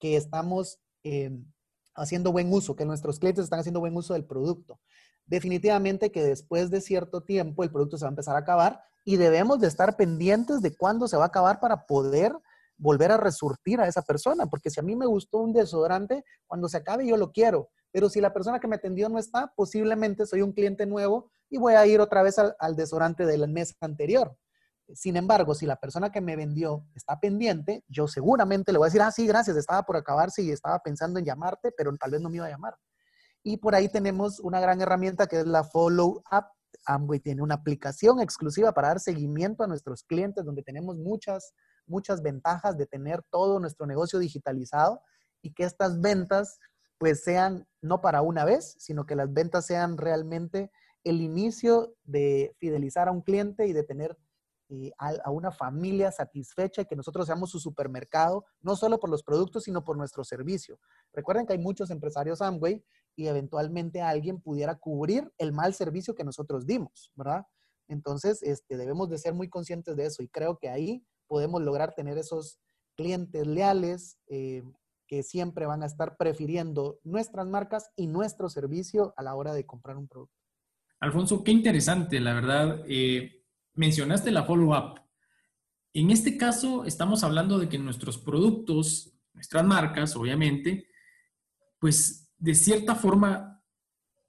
que 0.00 0.16
estamos 0.16 0.80
eh, 1.04 1.30
haciendo 1.94 2.32
buen 2.32 2.52
uso, 2.52 2.74
que 2.74 2.84
nuestros 2.84 3.20
clientes 3.20 3.44
están 3.44 3.60
haciendo 3.60 3.78
buen 3.78 3.96
uso 3.96 4.14
del 4.14 4.26
producto. 4.26 4.80
Definitivamente 5.26 6.10
que 6.10 6.24
después 6.24 6.70
de 6.70 6.80
cierto 6.80 7.22
tiempo 7.22 7.62
el 7.62 7.70
producto 7.70 7.96
se 7.96 8.04
va 8.04 8.08
a 8.08 8.10
empezar 8.10 8.34
a 8.34 8.40
acabar 8.40 8.82
y 9.04 9.16
debemos 9.16 9.60
de 9.60 9.68
estar 9.68 9.96
pendientes 9.96 10.60
de 10.60 10.76
cuándo 10.76 11.06
se 11.06 11.16
va 11.16 11.24
a 11.24 11.28
acabar 11.28 11.60
para 11.60 11.86
poder 11.86 12.32
volver 12.76 13.12
a 13.12 13.16
resurtir 13.16 13.80
a 13.80 13.86
esa 13.86 14.02
persona, 14.02 14.46
porque 14.46 14.70
si 14.70 14.80
a 14.80 14.82
mí 14.82 14.96
me 14.96 15.06
gustó 15.06 15.38
un 15.38 15.52
desodorante, 15.52 16.24
cuando 16.48 16.68
se 16.68 16.78
acabe 16.78 17.06
yo 17.06 17.16
lo 17.16 17.30
quiero, 17.30 17.70
pero 17.92 18.08
si 18.08 18.20
la 18.20 18.32
persona 18.32 18.58
que 18.58 18.68
me 18.68 18.76
atendió 18.76 19.08
no 19.08 19.18
está, 19.18 19.52
posiblemente 19.54 20.26
soy 20.26 20.42
un 20.42 20.52
cliente 20.52 20.86
nuevo 20.86 21.30
y 21.48 21.58
voy 21.58 21.74
a 21.74 21.86
ir 21.86 22.00
otra 22.00 22.22
vez 22.22 22.38
al, 22.38 22.56
al 22.58 22.74
desodorante 22.74 23.26
del 23.26 23.46
mes 23.48 23.76
anterior. 23.80 24.36
Sin 24.94 25.16
embargo, 25.16 25.54
si 25.54 25.64
la 25.64 25.76
persona 25.76 26.10
que 26.10 26.20
me 26.20 26.36
vendió 26.36 26.86
está 26.94 27.18
pendiente, 27.20 27.84
yo 27.88 28.08
seguramente 28.08 28.72
le 28.72 28.78
voy 28.78 28.86
a 28.86 28.88
decir, 28.88 29.02
ah, 29.02 29.10
sí, 29.10 29.26
gracias, 29.26 29.56
estaba 29.56 29.82
por 29.84 29.96
acabarse 29.96 30.42
y 30.42 30.50
estaba 30.50 30.78
pensando 30.80 31.18
en 31.18 31.24
llamarte, 31.24 31.72
pero 31.76 31.94
tal 31.96 32.10
vez 32.10 32.20
no 32.20 32.28
me 32.28 32.36
iba 32.36 32.46
a 32.46 32.50
llamar. 32.50 32.76
Y 33.42 33.56
por 33.56 33.74
ahí 33.74 33.88
tenemos 33.88 34.38
una 34.40 34.60
gran 34.60 34.80
herramienta 34.80 35.26
que 35.26 35.40
es 35.40 35.46
la 35.46 35.64
Follow 35.64 36.22
Up. 36.30 36.44
Amway 36.86 37.20
tiene 37.20 37.42
una 37.42 37.56
aplicación 37.56 38.20
exclusiva 38.20 38.72
para 38.72 38.88
dar 38.88 39.00
seguimiento 39.00 39.62
a 39.62 39.66
nuestros 39.66 40.04
clientes, 40.04 40.44
donde 40.44 40.62
tenemos 40.62 40.96
muchas, 40.96 41.52
muchas 41.86 42.22
ventajas 42.22 42.76
de 42.76 42.86
tener 42.86 43.22
todo 43.30 43.60
nuestro 43.60 43.86
negocio 43.86 44.18
digitalizado 44.18 45.00
y 45.42 45.52
que 45.52 45.64
estas 45.64 46.00
ventas 46.00 46.58
pues 47.02 47.24
sean 47.24 47.66
no 47.80 48.00
para 48.00 48.22
una 48.22 48.44
vez, 48.44 48.76
sino 48.78 49.06
que 49.06 49.16
las 49.16 49.32
ventas 49.32 49.66
sean 49.66 49.98
realmente 49.98 50.70
el 51.02 51.20
inicio 51.20 51.96
de 52.04 52.54
fidelizar 52.60 53.08
a 53.08 53.10
un 53.10 53.22
cliente 53.22 53.66
y 53.66 53.72
de 53.72 53.82
tener 53.82 54.16
eh, 54.68 54.92
a, 54.98 55.28
una 55.32 55.50
familia 55.50 56.12
satisfecha 56.12 56.82
y 56.82 56.86
que 56.86 56.94
nosotros 56.94 57.26
seamos 57.26 57.50
su 57.50 57.58
supermercado, 57.58 58.44
no 58.60 58.76
solo 58.76 59.00
por 59.00 59.10
los 59.10 59.24
productos, 59.24 59.64
sino 59.64 59.82
por 59.82 59.96
nuestro 59.96 60.22
servicio. 60.22 60.78
Recuerden 61.12 61.44
que 61.44 61.54
hay 61.54 61.58
muchos 61.58 61.90
empresarios 61.90 62.40
Amway 62.40 62.84
y 63.16 63.26
eventualmente 63.26 64.00
alguien 64.00 64.40
pudiera 64.40 64.76
cubrir 64.76 65.28
el 65.38 65.52
mal 65.52 65.74
servicio 65.74 66.14
que 66.14 66.22
nosotros 66.22 66.66
dimos, 66.66 67.10
¿verdad? 67.16 67.46
Entonces, 67.88 68.44
este, 68.44 68.76
debemos 68.76 69.10
de 69.10 69.18
ser 69.18 69.34
muy 69.34 69.48
conscientes 69.48 69.96
de 69.96 70.06
eso 70.06 70.22
y 70.22 70.28
creo 70.28 70.56
que 70.56 70.68
ahí 70.68 71.04
podemos 71.26 71.62
lograr 71.62 71.96
tener 71.96 72.16
esos 72.16 72.60
clientes 72.94 73.44
leales, 73.44 74.18
eh, 74.28 74.62
que 75.12 75.22
siempre 75.22 75.66
van 75.66 75.82
a 75.82 75.86
estar 75.86 76.16
prefiriendo 76.16 76.98
nuestras 77.04 77.46
marcas 77.46 77.90
y 77.96 78.06
nuestro 78.06 78.48
servicio 78.48 79.12
a 79.18 79.22
la 79.22 79.34
hora 79.34 79.52
de 79.52 79.66
comprar 79.66 79.98
un 79.98 80.08
producto. 80.08 80.34
Alfonso, 81.00 81.44
qué 81.44 81.50
interesante, 81.50 82.18
la 82.18 82.32
verdad. 82.32 82.82
Eh, 82.88 83.44
mencionaste 83.74 84.30
la 84.30 84.44
follow-up. 84.44 85.02
En 85.92 86.10
este 86.10 86.38
caso, 86.38 86.86
estamos 86.86 87.24
hablando 87.24 87.58
de 87.58 87.68
que 87.68 87.76
nuestros 87.78 88.16
productos, 88.16 89.12
nuestras 89.34 89.62
marcas, 89.66 90.16
obviamente, 90.16 90.88
pues 91.78 92.32
de 92.38 92.54
cierta 92.54 92.94
forma, 92.94 93.62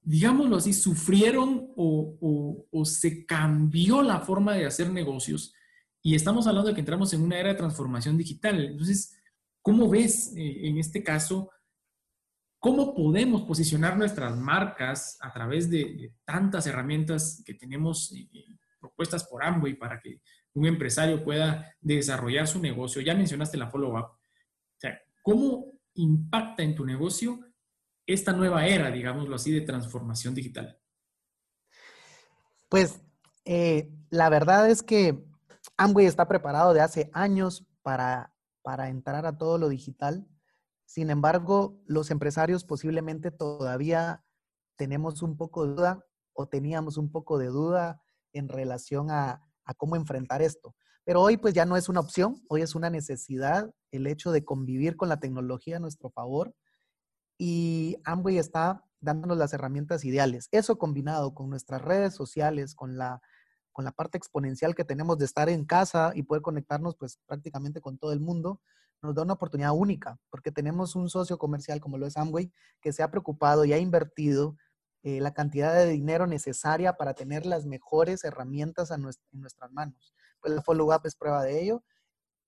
digámoslo 0.01 0.57
así, 0.57 0.73
sufrieron 0.73 1.71
o, 1.77 2.67
o 2.69 2.83
se 2.83 3.25
cambió 3.25 4.01
la 4.01 4.19
forma 4.19 4.51
de 4.55 4.65
hacer 4.65 4.91
negocios. 4.91 5.53
Y 6.01 6.13
estamos 6.13 6.45
hablando 6.45 6.67
de 6.67 6.73
que 6.73 6.81
entramos 6.81 7.13
en 7.13 7.21
una 7.21 7.39
era 7.39 7.47
de 7.47 7.55
transformación 7.55 8.17
digital. 8.17 8.65
Entonces, 8.65 9.17
¿cómo 9.63 9.89
ves 9.89 10.33
eh, 10.35 10.67
en 10.67 10.77
este 10.77 11.03
caso 11.03 11.49
¿Cómo 12.59 12.95
podemos 12.95 13.41
posicionar 13.41 13.97
nuestras 13.97 14.37
marcas 14.37 15.17
a 15.19 15.33
través 15.33 15.69
de, 15.69 16.13
tantas 16.23 16.65
herramientas 16.65 17.43
que 17.45 17.55
tenemos 17.55 18.13
eh, 18.13 18.25
eh, 18.33 18.57
propuestas 18.79 19.25
por 19.25 19.43
Amway 19.43 19.73
para 19.73 19.99
que 19.99 20.21
un 20.53 20.65
empresario 20.65 21.21
pueda 21.25 21.75
desarrollar 21.81 22.47
su 22.47 22.61
negocio? 22.61 23.01
Ya 23.01 23.15
mencionaste 23.15 23.57
la 23.57 23.69
follow-up. 23.69 24.05
O 24.05 24.77
sea, 24.77 24.97
¿cómo 25.21 25.73
impacta 25.95 26.63
en 26.63 26.73
tu 26.73 26.85
negocio 26.85 27.41
esta 28.05 28.31
nueva 28.31 28.65
era, 28.65 28.89
digámoslo 28.89 29.35
así, 29.35 29.51
de 29.51 29.59
transformación 29.59 30.33
digital? 30.33 30.79
Pues 32.69 33.01
la 34.09 34.29
verdad 34.29 34.69
es 34.69 34.83
que 34.83 35.21
Amway 35.75 36.05
está 36.05 36.29
preparado 36.29 36.73
de 36.73 36.79
hace 36.79 37.09
años 37.11 37.65
para, 37.81 38.32
para 38.63 38.89
entrar 38.89 39.25
a 39.25 39.37
todo 39.37 39.57
lo 39.57 39.69
digital. 39.69 40.27
Sin 40.85 41.09
embargo, 41.09 41.81
los 41.85 42.09
empresarios 42.09 42.63
posiblemente 42.63 43.29
todavía 43.29 44.23
tenemos 44.75 45.21
un 45.21 45.37
poco 45.37 45.67
de 45.67 45.75
duda 45.75 46.05
o 46.33 46.47
teníamos 46.47 46.97
un 46.97 47.11
poco 47.11 47.37
de 47.37 47.47
duda 47.47 48.01
en 48.31 48.49
relación 48.49 49.11
a, 49.11 49.41
cómo 49.77 49.95
enfrentar 49.95 50.41
esto. 50.41 50.75
Pero 51.05 51.21
hoy 51.21 51.37
pues 51.37 51.53
ya 51.53 51.65
no 51.65 51.77
es 51.77 51.89
una 51.89 51.99
opción, 51.99 52.41
hoy 52.49 52.61
es 52.61 52.75
una 52.75 52.89
necesidad 52.89 53.71
el 53.91 54.07
hecho 54.07 54.31
de 54.31 54.43
convivir 54.43 54.95
con 54.97 55.09
la 55.09 55.19
tecnología 55.19 55.77
a 55.77 55.79
nuestro 55.79 56.09
favor 56.09 56.55
y 57.37 57.97
Amway 58.05 58.37
está 58.37 58.83
dándonos 58.99 59.37
las 59.37 59.53
herramientas 59.53 60.05
ideales. 60.05 60.47
Eso 60.51 60.77
combinado 60.77 61.33
con 61.33 61.49
nuestras 61.49 61.81
redes 61.81 62.15
sociales, 62.15 62.73
con 62.73 62.97
la, 62.97 63.21
con 63.73 63.83
la 63.83 63.91
parte 63.91 64.17
exponencial 64.17 64.75
que 64.75 64.85
tenemos 64.85 65.17
de 65.17 65.25
estar 65.25 65.49
en 65.49 65.65
casa 65.65 66.13
y 66.15 66.23
poder 66.23 66.41
conectarnos 66.41 66.95
pues 66.95 67.19
prácticamente 67.25 67.81
con 67.81 67.97
todo 67.97 68.13
el 68.13 68.19
mundo, 68.19 68.61
nos 69.01 69.15
da 69.15 69.23
una 69.23 69.33
oportunidad 69.33 69.73
única, 69.73 70.17
porque 70.29 70.51
tenemos 70.51 70.95
un 70.95 71.09
socio 71.09 71.37
comercial 71.37 71.81
como 71.81 71.97
lo 71.97 72.07
es 72.07 72.15
Amway, 72.15 72.53
que 72.79 72.93
se 72.93 73.03
ha 73.03 73.11
preocupado 73.11 73.65
y 73.65 73.73
ha 73.73 73.77
invertido 73.77 74.55
eh, 75.03 75.19
la 75.19 75.33
cantidad 75.33 75.73
de 75.73 75.87
dinero 75.87 76.27
necesaria 76.27 76.93
para 76.93 77.13
tener 77.13 77.45
las 77.45 77.65
mejores 77.65 78.23
herramientas 78.23 78.91
en 78.91 79.01
nuestras 79.01 79.71
manos. 79.73 80.13
Pues 80.39 80.53
la 80.53 80.61
follow-up 80.61 81.01
es 81.03 81.15
prueba 81.15 81.43
de 81.43 81.61
ello 81.61 81.83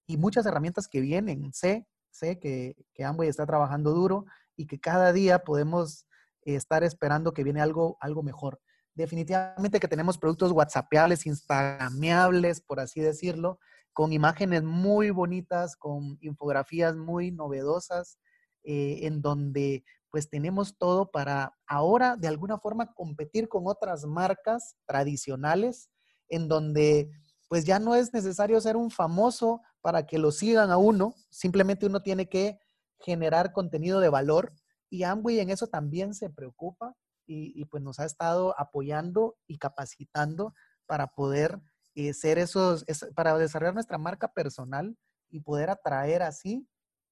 y 0.07 0.15
muchas 0.17 0.45
herramientas 0.45 0.87
que 0.87 1.01
vienen. 1.01 1.51
Sé, 1.53 1.85
sé 2.11 2.39
que, 2.39 2.77
que 2.93 3.03
Amway 3.03 3.27
está 3.27 3.45
trabajando 3.45 3.91
duro 3.91 4.25
y 4.55 4.67
que 4.67 4.79
cada 4.79 5.11
día 5.11 5.39
podemos 5.39 6.05
eh, 6.43 6.55
estar 6.55 6.83
esperando 6.83 7.33
que 7.33 7.43
viene 7.43 7.61
algo, 7.61 7.97
algo 7.99 8.23
mejor. 8.23 8.61
Definitivamente 8.95 9.79
que 9.81 9.89
tenemos 9.89 10.17
productos 10.17 10.53
whatsappeables, 10.53 11.25
instagrameables, 11.25 12.61
por 12.61 12.79
así 12.79 13.01
decirlo, 13.01 13.59
con 13.91 14.13
imágenes 14.13 14.63
muy 14.63 15.09
bonitas, 15.09 15.75
con 15.75 16.17
infografías 16.21 16.95
muy 16.95 17.31
novedosas, 17.31 18.17
eh, 18.63 18.99
en 19.03 19.21
donde 19.21 19.83
pues 20.11 20.29
tenemos 20.29 20.77
todo 20.77 21.11
para 21.11 21.57
ahora 21.67 22.15
de 22.15 22.29
alguna 22.29 22.57
forma 22.57 22.93
competir 22.93 23.49
con 23.49 23.63
otras 23.67 24.05
marcas 24.05 24.77
tradicionales, 24.85 25.89
en 26.29 26.47
donde 26.47 27.11
pues 27.49 27.65
ya 27.65 27.79
no 27.79 27.95
es 27.95 28.13
necesario 28.13 28.59
ser 28.61 28.77
un 28.77 28.91
famoso 28.91 29.61
para 29.81 30.05
que 30.05 30.17
lo 30.17 30.31
sigan 30.31 30.71
a 30.71 30.77
uno, 30.77 31.15
simplemente 31.29 31.85
uno 31.85 32.01
tiene 32.01 32.29
que 32.29 32.57
generar 33.01 33.51
contenido 33.51 33.99
de 33.99 34.07
valor 34.07 34.53
y 34.89 35.03
Amway 35.03 35.39
en 35.41 35.49
eso 35.49 35.67
también 35.67 36.13
se 36.13 36.29
preocupa 36.29 36.95
y, 37.27 37.65
pues 37.65 37.83
nos 37.83 37.99
ha 37.99 38.05
estado 38.05 38.53
apoyando 38.59 39.35
y 39.47 39.57
capacitando 39.57 40.53
para 40.85 41.07
poder 41.07 41.59
eh, 41.95 42.13
ser 42.13 42.37
esos, 42.37 42.85
para 43.15 43.37
desarrollar 43.37 43.73
nuestra 43.73 43.97
marca 43.97 44.31
personal 44.31 44.97
y 45.29 45.39
poder 45.39 45.69
atraer 45.69 46.21
así, 46.21 46.67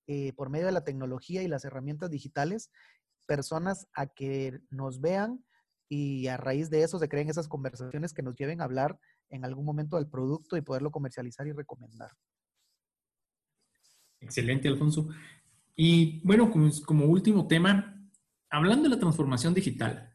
eh, 0.08 0.34
por 0.34 0.49
medio 0.49 0.65
de 0.65 0.71
la 0.71 0.84
tecnología 0.84 1.43
y 1.43 1.47
las 1.47 1.65
herramientas 1.65 2.10
digitales, 2.10 2.69
personas 3.26 3.88
a 3.93 4.08
que 4.08 4.60
nos 4.69 4.99
vean 4.99 5.43
y 5.89 6.28
a 6.28 6.38
raíz 6.38 6.69
de 6.69 6.84
eso 6.84 6.99
se 6.99 7.10
creen 7.10 7.30
esas 7.30 7.47
conversaciones 7.47 8.13
que 8.13 8.23
nos 8.23 8.36
lleven 8.36 8.62
a 8.62 8.65
hablar 8.65 8.99
en 9.30 9.45
algún 9.45 9.65
momento 9.65 9.97
del 9.97 10.08
producto 10.08 10.58
y 10.58 10.62
poderlo 10.62 10.91
comercializar 10.91 11.47
y 11.47 11.54
recomendar. 11.54 12.12
Excelente, 14.19 14.67
Alfonso. 14.67 15.10
Y 15.76 16.21
bueno, 16.26 16.52
como 16.86 17.06
último 17.06 17.47
tema, 17.47 17.93
hablando 18.54 18.84
de 18.84 18.96
la 18.96 19.00
transformación 19.00 19.54
digital, 19.54 20.13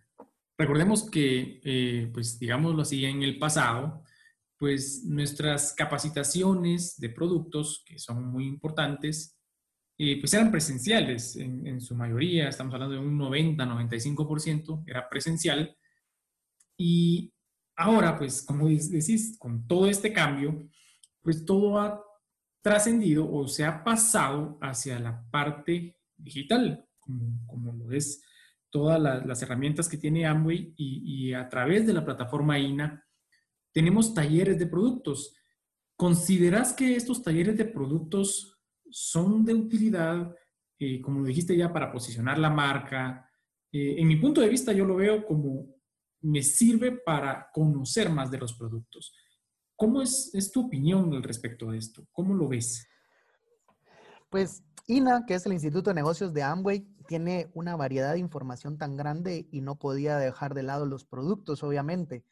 recordemos 0.57 1.11
que, 1.11 1.61
eh, 1.65 2.09
pues 2.15 2.39
digámoslo 2.39 2.83
así, 2.83 3.05
en 3.05 3.23
el 3.25 3.37
pasado, 3.37 4.05
pues 4.57 5.05
nuestras 5.05 5.73
capacitaciones 5.75 6.99
de 6.99 7.11
productos, 7.11 7.83
que 7.85 7.99
son 7.99 8.31
muy 8.31 8.47
importantes, 8.47 9.37
eh, 9.99 10.21
pues 10.21 10.33
eran 10.35 10.53
presenciales 10.53 11.35
en, 11.35 11.81
su 11.81 11.97
mayoría, 11.97 12.49
estamos 12.49 12.73
hablando 12.75 12.95
de 12.95 13.01
un 13.01 13.19
90-95%, 13.19 14.85
era 14.87 15.09
presencial. 15.09 15.77
Y 16.77 17.33
ahora, 17.77 18.17
pues 18.17 18.43
como 18.43 18.69
decís, 18.69 19.37
con 19.37 19.67
todo 19.67 19.89
este 19.89 20.13
cambio, 20.13 20.69
pues 21.23 21.45
todo 21.45 21.81
ha 21.81 22.01
trascendido 22.63 23.29
o 23.29 23.49
se 23.49 23.65
ha 23.65 23.83
pasado 23.83 24.59
hacia 24.63 25.01
la 25.01 25.29
parte 25.29 25.97
digital, 26.17 26.85
como, 27.01 27.73
lo 27.73 27.91
es 27.93 28.23
todas 28.71 29.01
las 29.01 29.43
herramientas 29.43 29.89
que 29.89 29.97
tiene 29.97 30.27
Amway 30.27 30.75
y, 30.77 31.33
a 31.33 31.49
través 31.49 31.87
de 31.87 31.93
la 31.93 32.05
plataforma 32.05 32.59
INA, 32.59 33.05
tenemos 33.73 34.15
talleres 34.15 34.59
de 34.59 34.67
productos. 34.67 35.35
¿Consideras 35.97 36.73
que 36.73 36.97
estos 36.97 37.23
talleres 37.23 37.57
de 37.57 37.65
productos 37.65 38.59
son 38.91 39.45
de 39.45 39.55
utilidad, 39.55 40.35
eh, 40.79 41.01
como 41.01 41.25
dijiste 41.25 41.57
ya, 41.57 41.73
para 41.73 41.91
posicionar 41.91 42.39
la 42.39 42.51
marca? 42.51 43.29
Eh, 43.73 43.97
en 43.99 44.09
mi 44.09 44.17
punto 44.17 44.41
de 44.41 44.49
vista, 44.49 44.73
yo 44.73 44.85
lo 44.85 44.97
veo 44.97 45.25
como 45.25 45.75
me 46.21 46.43
sirve 46.43 46.93
para 46.93 47.49
conocer 47.53 48.11
más 48.11 48.31
de 48.31 48.39
los 48.39 48.55
productos. 48.55 49.15
¿Cómo 49.77 50.03
es, 50.03 50.31
es 50.35 50.51
tu 50.51 50.67
opinión 50.67 51.13
al 51.15 51.23
respecto 51.23 51.71
de 51.71 51.79
esto? 51.79 52.07
¿Cómo 52.11 52.35
lo 52.35 52.49
ves? 52.49 52.87
Pues 54.29 54.63
INA, 54.87 55.25
que 55.27 55.35
es 55.35 55.47
el 55.47 55.53
Instituto 55.53 55.91
de 55.91 55.95
Negocios 55.95 56.33
de 56.33 56.43
Amway, 56.43 56.87
tiene 57.09 57.51
una 57.55 57.75
variedad 57.75 58.13
de 58.13 58.19
información 58.19 58.77
tan 58.77 58.97
grande 58.97 59.49
y 59.51 59.63
no 59.63 59.77
podía 59.77 60.19
dejar 60.19 60.53
de 60.53 60.63
lado 60.63 60.85
los 60.85 61.07
productos, 61.07 61.63
obviamente. 61.63 62.23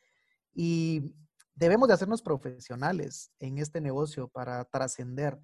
Y 0.52 1.14
debemos 1.54 1.88
de 1.88 1.94
hacernos 1.94 2.20
profesionales 2.20 3.32
en 3.40 3.56
este 3.56 3.80
negocio 3.80 4.28
para 4.28 4.62
trascender 4.66 5.40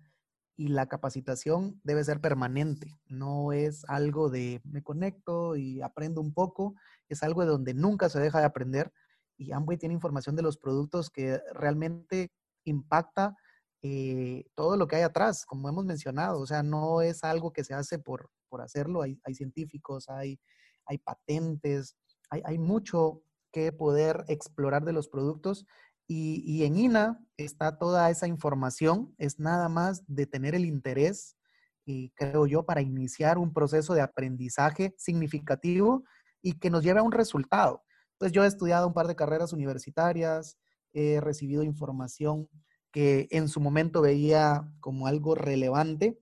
y 0.55 0.69
la 0.69 0.87
capacitación 0.87 1.81
debe 1.83 2.05
ser 2.05 2.21
permanente, 2.21 2.95
no 3.07 3.53
es 3.53 3.87
algo 3.89 4.29
de 4.29 4.61
me 4.65 4.83
conecto 4.83 5.57
y 5.57 5.81
aprendo 5.81 6.21
un 6.21 6.35
poco, 6.35 6.75
es 7.09 7.23
algo 7.23 7.41
de 7.41 7.49
donde 7.49 7.73
nunca 7.73 8.11
se 8.11 8.21
deja 8.21 8.39
de 8.39 8.45
aprender 8.45 8.93
y 9.39 9.53
Amway 9.53 9.79
tiene 9.79 9.95
información 9.95 10.37
de 10.37 10.43
los 10.43 10.59
productos 10.59 11.09
que 11.09 11.41
realmente 11.55 12.31
impacta 12.65 13.35
eh, 13.83 14.45
todo 14.55 14.77
lo 14.77 14.87
que 14.87 14.97
hay 14.97 15.03
atrás, 15.03 15.45
como 15.45 15.69
hemos 15.69 15.85
mencionado, 15.85 16.41
o 16.41 16.47
sea, 16.47 16.63
no 16.63 17.03
es 17.03 17.25
algo 17.25 17.53
que 17.53 17.65
se 17.65 17.75
hace 17.75 17.99
por, 17.99 18.31
por 18.49 18.63
hacerlo, 18.63 19.03
hay, 19.03 19.19
científicos, 19.35 20.09
hay, 20.09 20.39
hay 20.87 20.99
patentes, 20.99 21.97
hay, 22.31 22.43
hay 22.45 22.59
mucho 22.59 23.23
que 23.53 23.73
poder 23.73 24.25
explorar 24.29 24.85
de 24.85 24.93
los 24.93 25.09
productos 25.09 25.67
y, 26.15 26.65
en 26.65 26.77
INA 26.77 27.19
está 27.37 27.79
toda 27.79 28.11
esa 28.11 28.27
información, 28.27 29.15
es 29.19 29.39
nada 29.39 29.69
más 29.69 30.03
de 30.07 30.27
tener 30.27 30.55
el 30.55 30.65
interés, 30.65 31.37
y 31.85 32.11
creo 32.11 32.47
yo, 32.47 32.65
para 32.65 32.83
iniciar 32.83 33.39
un 33.39 33.53
proceso 33.53 33.95
de 33.95 34.03
aprendizaje 34.03 34.95
significativo 34.99 36.05
y 36.43 36.59
que 36.59 36.71
nos 36.71 36.85
lleve 36.85 37.01
a 37.01 37.03
un 37.03 37.13
resultado. 37.13 37.83
Entonces 38.13 38.35
yo 38.35 38.45
he 38.45 38.47
estudiado 38.47 38.87
un 38.87 38.95
par 38.95 39.07
de 39.07 39.17
carreras 39.17 39.53
universitarias, 39.53 40.59
he 40.93 41.21
recibido 41.21 41.63
información 41.63 42.49
que 42.93 43.27
en 43.31 43.49
su 43.49 43.61
momento 43.61 44.03
veía 44.03 44.71
como 44.81 45.07
algo 45.07 45.35
relevante 45.35 46.21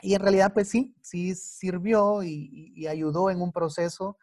y 0.00 0.14
en 0.14 0.20
realidad 0.20 0.52
pues 0.52 0.68
sí, 0.68 0.96
sí 1.00 1.34
sirvió 1.34 2.22
y, 2.24 2.86
ayudó 2.88 3.30
en 3.30 3.40
un 3.40 3.52
proceso 3.52 4.16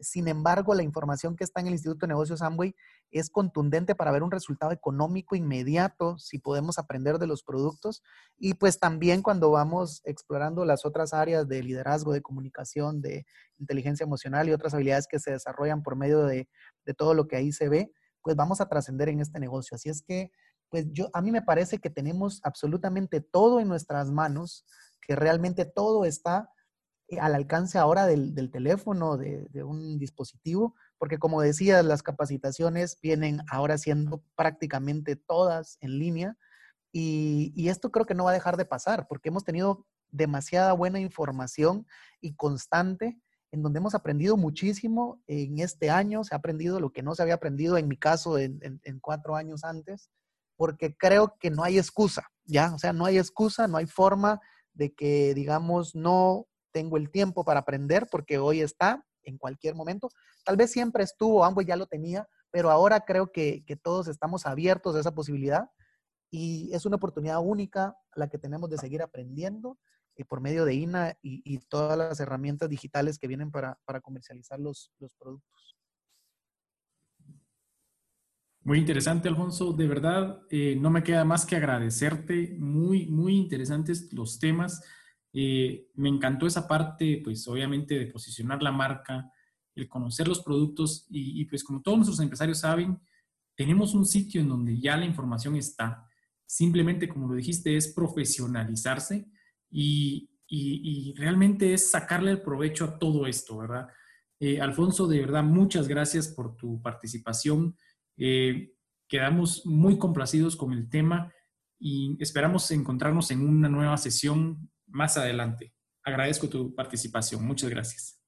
sin 0.00 0.28
embargo, 0.28 0.74
la 0.74 0.82
información 0.82 1.36
que 1.36 1.44
está 1.44 1.60
en 1.60 1.68
el 1.68 1.74
Instituto 1.74 2.06
de 2.06 2.08
Negocios 2.08 2.42
Amway 2.42 2.74
es 3.10 3.30
contundente 3.30 3.94
para 3.94 4.10
ver 4.10 4.22
un 4.22 4.30
resultado 4.30 4.72
económico 4.72 5.36
inmediato 5.36 6.18
si 6.18 6.38
podemos 6.38 6.78
aprender 6.78 7.18
de 7.18 7.26
los 7.26 7.42
productos 7.42 8.02
y 8.36 8.54
pues 8.54 8.80
también 8.80 9.22
cuando 9.22 9.50
vamos 9.50 10.02
explorando 10.04 10.64
las 10.64 10.84
otras 10.84 11.14
áreas 11.14 11.46
de 11.48 11.62
liderazgo, 11.62 12.12
de 12.12 12.22
comunicación, 12.22 13.00
de 13.00 13.24
inteligencia 13.58 14.04
emocional 14.04 14.48
y 14.48 14.52
otras 14.52 14.74
habilidades 14.74 15.06
que 15.06 15.20
se 15.20 15.30
desarrollan 15.30 15.82
por 15.82 15.96
medio 15.96 16.24
de, 16.24 16.48
todo 16.96 17.14
lo 17.14 17.28
que 17.28 17.36
ahí 17.36 17.52
se 17.52 17.68
ve, 17.68 17.92
pues 18.20 18.36
vamos 18.36 18.60
a 18.60 18.68
trascender 18.68 19.08
en 19.08 19.20
este 19.20 19.38
negocio. 19.38 19.76
Así 19.76 19.88
es 19.88 20.02
que 20.02 20.32
pues 20.70 20.86
yo, 20.92 21.08
a 21.12 21.22
mí 21.22 21.30
me 21.30 21.42
parece 21.42 21.78
que 21.78 21.90
tenemos 21.90 22.40
absolutamente 22.44 23.20
todo 23.20 23.60
en 23.60 23.68
nuestras 23.68 24.10
manos, 24.10 24.64
que 25.00 25.14
realmente 25.16 25.64
todo 25.64 26.04
está 26.04 26.50
eh, 27.08 27.18
al 27.20 27.34
alcance 27.34 27.78
ahora 27.78 28.06
del, 28.06 28.50
teléfono, 28.50 29.16
de, 29.16 29.62
un 29.62 29.98
dispositivo, 29.98 30.74
porque 30.98 31.18
como 31.18 31.42
decía, 31.42 31.82
las 31.82 32.02
capacitaciones 32.02 32.98
vienen 33.02 33.40
ahora 33.50 33.78
siendo 33.78 34.24
prácticamente 34.36 35.16
todas 35.16 35.76
en 35.80 35.98
línea 35.98 36.36
y, 36.92 37.52
y, 37.56 37.68
esto 37.68 37.90
creo 37.90 38.06
que 38.06 38.14
no 38.14 38.24
va 38.24 38.30
a 38.30 38.34
dejar 38.34 38.56
de 38.56 38.64
pasar, 38.64 39.06
porque 39.08 39.28
hemos 39.28 39.44
tenido 39.44 39.86
demasiada 40.10 40.72
buena 40.72 41.00
información 41.00 41.86
y 42.20 42.34
constante 42.34 43.20
en 43.50 43.62
donde 43.62 43.78
hemos 43.78 43.94
aprendido 43.94 44.36
muchísimo 44.36 45.22
en 45.26 45.58
este 45.58 45.90
año, 45.90 46.24
se 46.24 46.34
ha 46.34 46.38
aprendido 46.38 46.80
lo 46.80 46.90
que 46.90 47.02
no 47.02 47.14
se 47.14 47.22
había 47.22 47.34
aprendido 47.34 47.76
en 47.76 47.86
mi 47.86 47.96
caso 47.96 48.38
en, 48.38 48.60
en 48.62 49.00
cuatro 49.00 49.36
años 49.36 49.62
antes 49.62 50.10
porque 50.56 50.96
creo 50.96 51.36
que 51.38 51.50
no 51.50 51.64
hay 51.64 51.78
excusa, 51.78 52.28
¿ya? 52.44 52.72
O 52.74 52.78
sea, 52.78 52.92
no 52.92 53.04
hay 53.04 53.18
excusa, 53.18 53.66
no 53.66 53.76
hay 53.76 53.86
forma 53.86 54.40
de 54.72 54.94
que, 54.94 55.34
digamos, 55.34 55.94
no 55.94 56.46
tengo 56.72 56.96
el 56.96 57.10
tiempo 57.10 57.44
para 57.44 57.60
aprender 57.60 58.08
porque 58.10 58.38
hoy 58.38 58.60
está 58.60 59.04
en 59.22 59.38
cualquier 59.38 59.74
momento. 59.74 60.10
Tal 60.44 60.56
vez 60.56 60.72
siempre 60.72 61.04
estuvo, 61.04 61.44
ambos 61.44 61.64
ya 61.64 61.76
lo 61.76 61.86
tenía, 61.86 62.28
pero 62.50 62.70
ahora 62.70 63.00
creo 63.00 63.32
que, 63.32 63.64
todos 63.82 64.08
estamos 64.08 64.46
abiertos 64.46 64.96
a 64.96 65.00
esa 65.00 65.14
posibilidad 65.14 65.70
y 66.30 66.72
es 66.72 66.84
una 66.86 66.96
oportunidad 66.96 67.40
única 67.40 67.96
la 68.14 68.28
que 68.28 68.38
tenemos 68.38 68.70
de 68.70 68.78
seguir 68.78 69.02
aprendiendo 69.02 69.78
eh, 70.16 70.24
por 70.24 70.40
medio 70.40 70.64
de 70.64 70.74
INA 70.74 71.16
y, 71.22 71.58
todas 71.68 71.96
las 71.96 72.20
herramientas 72.20 72.68
digitales 72.68 73.18
que 73.18 73.28
vienen 73.28 73.50
para, 73.50 73.78
comercializar 74.02 74.58
los 74.58 74.90
productos. 75.18 75.73
Muy 78.64 78.78
interesante, 78.78 79.28
Alfonso. 79.28 79.74
De 79.74 79.86
verdad, 79.86 80.40
eh, 80.50 80.74
no 80.80 80.90
me 80.90 81.02
queda 81.02 81.22
más 81.26 81.44
que 81.44 81.56
agradecerte. 81.56 82.56
Muy, 82.58 83.06
muy 83.06 83.36
interesantes 83.36 84.10
los 84.14 84.38
temas. 84.38 84.82
Eh, 85.34 85.90
me 85.94 86.08
encantó 86.08 86.46
esa 86.46 86.66
parte, 86.66 87.20
pues 87.22 87.46
obviamente, 87.46 87.98
de 87.98 88.06
posicionar 88.06 88.62
la 88.62 88.72
marca, 88.72 89.30
el 89.74 89.86
conocer 89.86 90.28
los 90.28 90.40
productos 90.40 91.06
y, 91.10 91.44
pues 91.44 91.62
como 91.62 91.82
todos 91.82 91.98
nuestros 91.98 92.20
empresarios 92.20 92.60
saben, 92.60 92.98
tenemos 93.54 93.94
un 93.94 94.06
sitio 94.06 94.40
en 94.40 94.48
donde 94.48 94.80
ya 94.80 94.96
la 94.96 95.04
información 95.04 95.56
está. 95.56 96.08
Simplemente, 96.46 97.06
como 97.06 97.28
lo 97.28 97.34
dijiste, 97.34 97.76
es 97.76 97.92
profesionalizarse 97.92 99.26
y, 99.70 100.30
realmente 101.16 101.74
es 101.74 101.90
sacarle 101.90 102.30
el 102.30 102.40
provecho 102.40 102.84
a 102.84 102.98
todo 102.98 103.26
esto, 103.26 103.58
¿verdad? 103.58 103.88
Eh, 104.38 104.60
Alfonso, 104.60 105.06
de 105.06 105.20
verdad, 105.20 105.42
muchas 105.42 105.88
gracias 105.88 106.28
por 106.28 106.56
tu 106.56 106.80
participación. 106.80 107.76
Eh, 108.16 108.74
quedamos 109.08 109.66
muy 109.66 109.98
complacidos 109.98 110.56
con 110.56 110.72
el 110.72 110.88
tema 110.88 111.32
y 111.78 112.16
esperamos 112.20 112.70
encontrarnos 112.70 113.30
en 113.30 113.46
una 113.46 113.68
nueva 113.68 113.96
sesión 113.96 114.70
más 114.86 115.16
adelante. 115.16 115.74
Agradezco 116.02 116.48
tu 116.48 116.74
participación. 116.74 117.44
Muchas 117.44 117.70
gracias. 117.70 118.20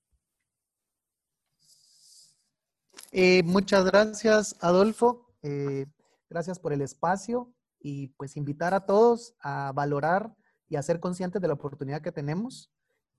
Eh, 3.13 3.43
muchas 3.45 3.85
gracias, 3.85 4.57
Adolfo. 4.61 5.35
Eh, 5.43 5.87
gracias 6.29 6.59
por 6.59 6.73
el 6.73 6.81
espacio 6.81 7.55
y 7.81 8.09
pues 8.09 8.37
invitar 8.37 8.75
a 8.75 8.85
todos 8.85 9.35
a 9.41 9.73
valorar 9.75 10.35
y 10.69 10.77
a 10.77 10.83
ser 10.83 11.01
conscientes 11.01 11.41
de 11.41 11.49
la 11.49 11.55
oportunidad 11.55 12.03
que 12.03 12.13
tenemos. 12.13 12.73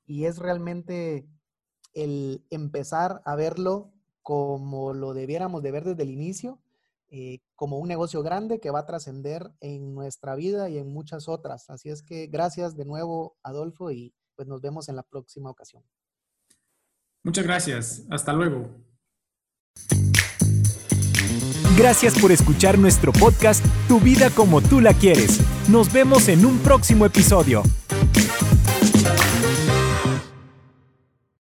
Y 0.06 0.26
es 0.26 0.38
realmente 0.38 1.28
el 1.94 2.46
empezar 2.50 3.22
a 3.26 3.36
verlo 3.36 3.94
como 4.28 4.94
lo 4.94 5.14
debiéramos 5.14 5.64
de 5.64 5.72
ver 5.72 5.86
desde 5.86 6.04
el 6.04 6.10
inicio, 6.10 6.60
eh, 7.08 7.40
como 7.56 7.80
un 7.80 7.88
negocio 7.88 8.24
grande 8.24 8.60
que 8.60 8.72
va 8.72 8.80
a 8.80 8.86
trascender 8.86 9.54
en 9.62 9.96
nuestra 9.96 10.36
vida 10.36 10.68
y 10.68 10.78
en 10.78 10.92
muchas 10.92 11.30
otras. 11.30 11.70
Así 11.70 11.88
es 11.88 12.04
que 12.04 12.28
gracias 12.28 12.76
de 12.76 12.84
nuevo, 12.84 13.38
Adolfo, 13.42 13.90
y 13.90 14.14
pues 14.36 14.46
nos 14.46 14.60
vemos 14.60 14.90
en 14.90 14.98
la 14.98 15.04
próxima 15.04 15.50
ocasión. 15.50 15.82
Muchas 17.24 17.46
gracias. 17.46 18.04
Hasta 18.10 18.34
luego. 18.34 18.68
Gracias 21.78 22.20
por 22.20 22.34
escuchar 22.34 22.78
nuestro 22.78 23.14
podcast 23.14 23.64
Tu 23.88 24.02
vida 24.02 24.30
como 24.30 24.60
tú 24.60 24.82
la 24.82 24.94
quieres. 24.94 25.40
Nos 25.70 25.94
vemos 25.94 26.28
en 26.28 26.46
un 26.46 26.60
próximo 26.60 27.06
episodio. 27.06 27.64